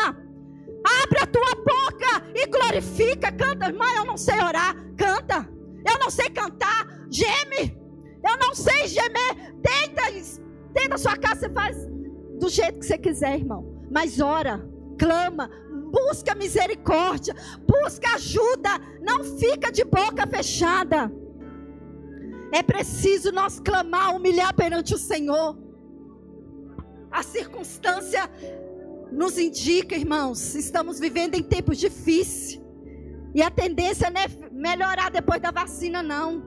Abre 1.02 1.18
a 1.22 1.26
tua 1.26 1.54
boca 1.54 2.26
e 2.34 2.46
glorifica. 2.46 3.30
Canta, 3.32 3.66
irmã. 3.66 3.86
Eu 3.96 4.04
não 4.04 4.16
sei 4.16 4.36
orar. 4.42 4.74
Canta. 4.96 5.48
Eu 5.86 5.98
não 5.98 6.10
sei 6.10 6.28
cantar. 6.30 6.86
Geme. 7.10 7.78
Eu 8.26 8.36
não 8.38 8.54
sei 8.54 8.88
gemer. 8.88 9.54
Deita, 9.54 10.02
dentro 10.72 10.90
da 10.90 10.98
sua 10.98 11.16
casa. 11.16 11.40
Você 11.40 11.50
faz 11.50 11.91
do 12.42 12.48
jeito 12.48 12.80
que 12.80 12.86
você 12.86 12.98
quiser, 12.98 13.38
irmão. 13.38 13.62
Mas 13.88 14.20
ora, 14.20 14.68
clama, 14.98 15.48
busca 15.92 16.34
misericórdia, 16.34 17.34
busca 17.64 18.16
ajuda. 18.16 18.70
Não 19.00 19.22
fica 19.22 19.70
de 19.70 19.84
boca 19.84 20.26
fechada. 20.26 21.10
É 22.52 22.60
preciso 22.60 23.30
nós 23.30 23.60
clamar, 23.60 24.16
humilhar 24.16 24.52
perante 24.54 24.92
o 24.92 24.98
Senhor. 24.98 25.56
A 27.12 27.22
circunstância 27.22 28.28
nos 29.12 29.38
indica, 29.38 29.94
irmãos, 29.94 30.56
estamos 30.56 30.98
vivendo 30.98 31.36
em 31.36 31.44
tempos 31.44 31.78
difíceis. 31.78 32.60
E 33.32 33.40
a 33.40 33.50
tendência 33.50 34.10
não 34.10 34.20
é 34.20 34.26
melhorar 34.50 35.12
depois 35.12 35.40
da 35.40 35.52
vacina, 35.52 36.02
não. 36.02 36.42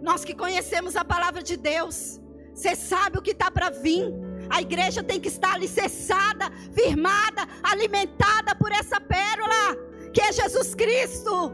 Nós 0.00 0.24
que 0.24 0.34
conhecemos 0.34 0.96
a 0.96 1.04
palavra 1.04 1.42
de 1.42 1.56
Deus, 1.56 2.21
você 2.54 2.76
sabe 2.76 3.18
o 3.18 3.22
que 3.22 3.32
está 3.32 3.50
para 3.50 3.70
vir. 3.70 4.12
A 4.50 4.60
igreja 4.60 5.02
tem 5.02 5.20
que 5.20 5.28
estar 5.28 5.54
alicerçada, 5.54 6.50
firmada, 6.74 7.46
alimentada 7.62 8.54
por 8.54 8.70
essa 8.70 9.00
pérola, 9.00 9.76
que 10.12 10.20
é 10.20 10.32
Jesus 10.32 10.74
Cristo. 10.74 11.52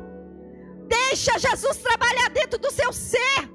Deixa 0.88 1.38
Jesus 1.38 1.76
trabalhar 1.78 2.30
dentro 2.30 2.58
do 2.58 2.70
seu 2.70 2.92
ser 2.92 3.48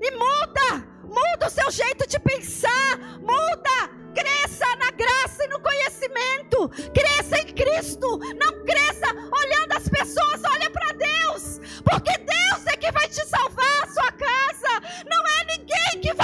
e 0.00 0.10
muda, 0.12 0.86
muda 1.02 1.46
o 1.46 1.50
seu 1.50 1.70
jeito 1.70 2.06
de 2.06 2.18
pensar, 2.20 2.98
muda. 3.20 4.04
Cresça 4.14 4.64
na 4.76 4.92
graça 4.92 5.44
e 5.44 5.48
no 5.48 5.58
conhecimento. 5.58 6.68
Cresça 6.94 7.40
em 7.40 7.52
Cristo. 7.52 8.16
Não 8.38 8.64
cresça 8.64 9.08
olhando 9.12 9.72
as 9.72 9.88
pessoas. 9.88 10.40
Olha 10.52 10.70
para 10.70 10.92
Deus. 10.92 11.58
Porque 11.82 12.16
Deus 12.18 12.66
é 12.66 12.76
que 12.76 12.92
vai 12.92 13.08
te 13.08 13.26
salvar 13.26 13.82
a 13.82 13.88
sua 13.88 14.12
casa. 14.12 15.04
Não 15.10 15.26
é 15.26 15.56
ninguém 15.56 16.00
que 16.00 16.14
vai 16.14 16.23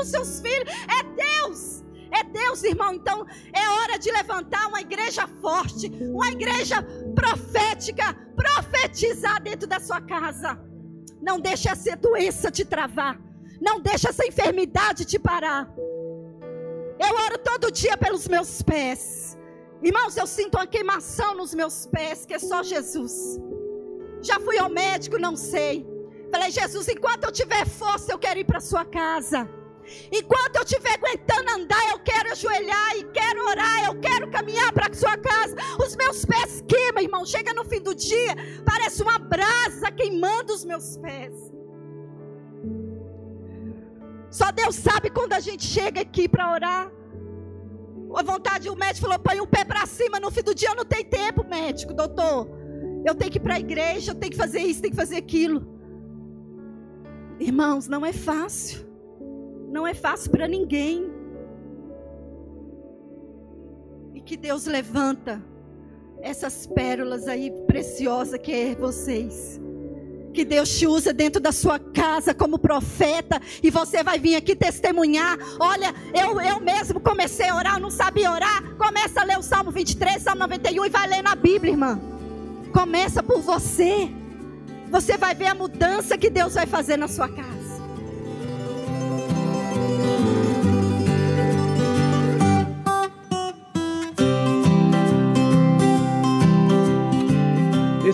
pelos 0.00 0.08
seus 0.08 0.40
filhos. 0.40 0.72
É 0.88 1.02
Deus. 1.02 1.84
É 2.12 2.24
Deus, 2.24 2.64
irmão. 2.64 2.94
Então 2.94 3.26
é 3.52 3.68
hora 3.68 3.98
de 3.98 4.10
levantar 4.10 4.66
uma 4.68 4.80
igreja 4.80 5.28
forte, 5.40 5.86
uma 6.12 6.28
igreja 6.28 6.82
profética, 7.14 8.14
profetizar 8.34 9.42
dentro 9.42 9.68
da 9.68 9.78
sua 9.78 10.00
casa. 10.00 10.58
Não 11.20 11.38
deixe 11.38 11.68
essa 11.68 11.96
doença 11.96 12.50
te 12.50 12.64
travar. 12.64 13.20
Não 13.60 13.78
deixe 13.80 14.08
essa 14.08 14.26
enfermidade 14.26 15.04
te 15.04 15.18
parar. 15.18 15.70
Eu 16.98 17.14
oro 17.26 17.38
todo 17.38 17.70
dia 17.70 17.96
pelos 17.96 18.26
meus 18.26 18.62
pés. 18.62 19.38
Irmãos, 19.82 20.16
eu 20.16 20.26
sinto 20.26 20.56
uma 20.56 20.66
queimação 20.66 21.34
nos 21.34 21.54
meus 21.54 21.86
pés, 21.86 22.26
que 22.26 22.34
é 22.34 22.38
só 22.38 22.62
Jesus. 22.62 23.38
Já 24.22 24.38
fui 24.40 24.58
ao 24.58 24.68
médico, 24.68 25.18
não 25.18 25.36
sei. 25.36 25.86
Falei, 26.30 26.50
Jesus, 26.50 26.88
enquanto 26.88 27.24
eu 27.24 27.32
tiver 27.32 27.66
força, 27.66 28.12
eu 28.12 28.18
quero 28.18 28.40
ir 28.40 28.44
para 28.44 28.60
sua 28.60 28.84
casa. 28.84 29.48
Enquanto 30.12 30.56
eu 30.56 30.62
estiver 30.62 30.94
aguentando 30.94 31.50
andar, 31.50 31.90
eu 31.90 31.98
quero 31.98 32.32
ajoelhar 32.32 32.96
e 32.96 33.04
quero 33.04 33.44
orar, 33.46 33.84
eu 33.86 34.00
quero 34.00 34.30
caminhar 34.30 34.72
para 34.72 34.92
sua 34.94 35.16
casa. 35.16 35.56
Os 35.84 35.96
meus 35.96 36.24
pés 36.24 36.62
queimam, 36.66 37.02
irmão. 37.02 37.24
Chega 37.24 37.52
no 37.54 37.64
fim 37.64 37.80
do 37.80 37.94
dia, 37.94 38.34
parece 38.64 39.02
uma 39.02 39.18
brasa 39.18 39.90
queimando 39.90 40.52
os 40.52 40.64
meus 40.64 40.96
pés. 40.96 41.34
Só 44.30 44.52
Deus 44.52 44.76
sabe 44.76 45.10
quando 45.10 45.32
a 45.32 45.40
gente 45.40 45.64
chega 45.64 46.00
aqui 46.00 46.28
para 46.28 46.52
orar. 46.52 46.92
A 48.14 48.22
vontade, 48.22 48.68
o 48.68 48.76
médico 48.76 49.06
falou: 49.06 49.18
põe 49.18 49.40
o 49.40 49.46
pé 49.46 49.64
para 49.64 49.86
cima. 49.86 50.20
No 50.20 50.30
fim 50.30 50.42
do 50.42 50.54
dia 50.54 50.70
eu 50.70 50.76
não 50.76 50.84
tenho 50.84 51.04
tempo, 51.04 51.44
médico, 51.44 51.94
doutor. 51.94 52.48
Eu 53.04 53.14
tenho 53.14 53.30
que 53.30 53.38
ir 53.38 53.40
para 53.40 53.54
a 53.54 53.60
igreja, 53.60 54.12
eu 54.12 54.14
tenho 54.14 54.32
que 54.32 54.38
fazer 54.38 54.60
isso, 54.60 54.82
tenho 54.82 54.92
que 54.92 55.00
fazer 55.00 55.16
aquilo. 55.16 55.66
Irmãos, 57.38 57.88
não 57.88 58.04
é 58.04 58.12
fácil. 58.12 58.89
Não 59.70 59.86
é 59.86 59.94
fácil 59.94 60.30
para 60.30 60.48
ninguém. 60.48 61.08
E 64.12 64.20
que 64.20 64.36
Deus 64.36 64.66
levanta 64.66 65.40
essas 66.20 66.66
pérolas 66.66 67.28
aí 67.28 67.50
preciosas 67.66 68.40
que 68.40 68.52
é 68.52 68.74
vocês. 68.74 69.60
Que 70.34 70.44
Deus 70.44 70.76
te 70.78 70.86
usa 70.86 71.12
dentro 71.12 71.40
da 71.40 71.52
sua 71.52 71.78
casa 71.78 72.34
como 72.34 72.58
profeta 72.58 73.40
e 73.62 73.70
você 73.70 74.02
vai 74.02 74.18
vir 74.18 74.36
aqui 74.36 74.54
testemunhar. 74.54 75.38
Olha, 75.58 75.94
eu, 76.14 76.40
eu 76.40 76.60
mesmo 76.60 77.00
comecei 77.00 77.48
a 77.48 77.56
orar, 77.56 77.80
não 77.80 77.90
sabia 77.90 78.30
orar. 78.30 78.76
Começa 78.76 79.20
a 79.20 79.24
ler 79.24 79.38
o 79.38 79.42
Salmo 79.42 79.70
23, 79.70 80.22
Salmo 80.22 80.40
91 80.40 80.84
e 80.84 80.88
vai 80.88 81.08
ler 81.08 81.22
na 81.22 81.34
Bíblia, 81.34 81.72
irmã. 81.72 82.00
Começa 82.72 83.22
por 83.22 83.40
você. 83.40 84.08
Você 84.88 85.16
vai 85.16 85.34
ver 85.34 85.46
a 85.46 85.54
mudança 85.54 86.18
que 86.18 86.30
Deus 86.30 86.54
vai 86.54 86.66
fazer 86.66 86.96
na 86.96 87.08
sua 87.08 87.28
casa. 87.28 87.59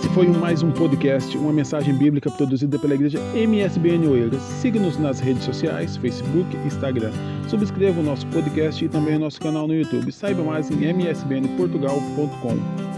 Esse 0.07 0.15
foi 0.15 0.29
mais 0.29 0.63
um 0.63 0.71
podcast, 0.71 1.37
uma 1.37 1.53
mensagem 1.53 1.93
bíblica 1.93 2.31
produzida 2.31 2.79
pela 2.79 2.95
igreja 2.95 3.19
MSBN 3.35 4.07
Oeiras. 4.07 4.41
Siga-nos 4.41 4.97
nas 4.97 5.19
redes 5.19 5.43
sociais, 5.43 5.97
Facebook 5.97 6.57
e 6.57 6.67
Instagram. 6.69 7.11
Subscreva 7.49 7.99
o 7.99 8.05
nosso 8.05 8.25
podcast 8.29 8.85
e 8.85 8.89
também 8.89 9.17
o 9.17 9.19
nosso 9.19 9.41
canal 9.41 9.67
no 9.67 9.75
YouTube. 9.75 10.13
Saiba 10.13 10.45
mais 10.45 10.71
em 10.71 10.85
msbnportugal.com. 10.85 12.96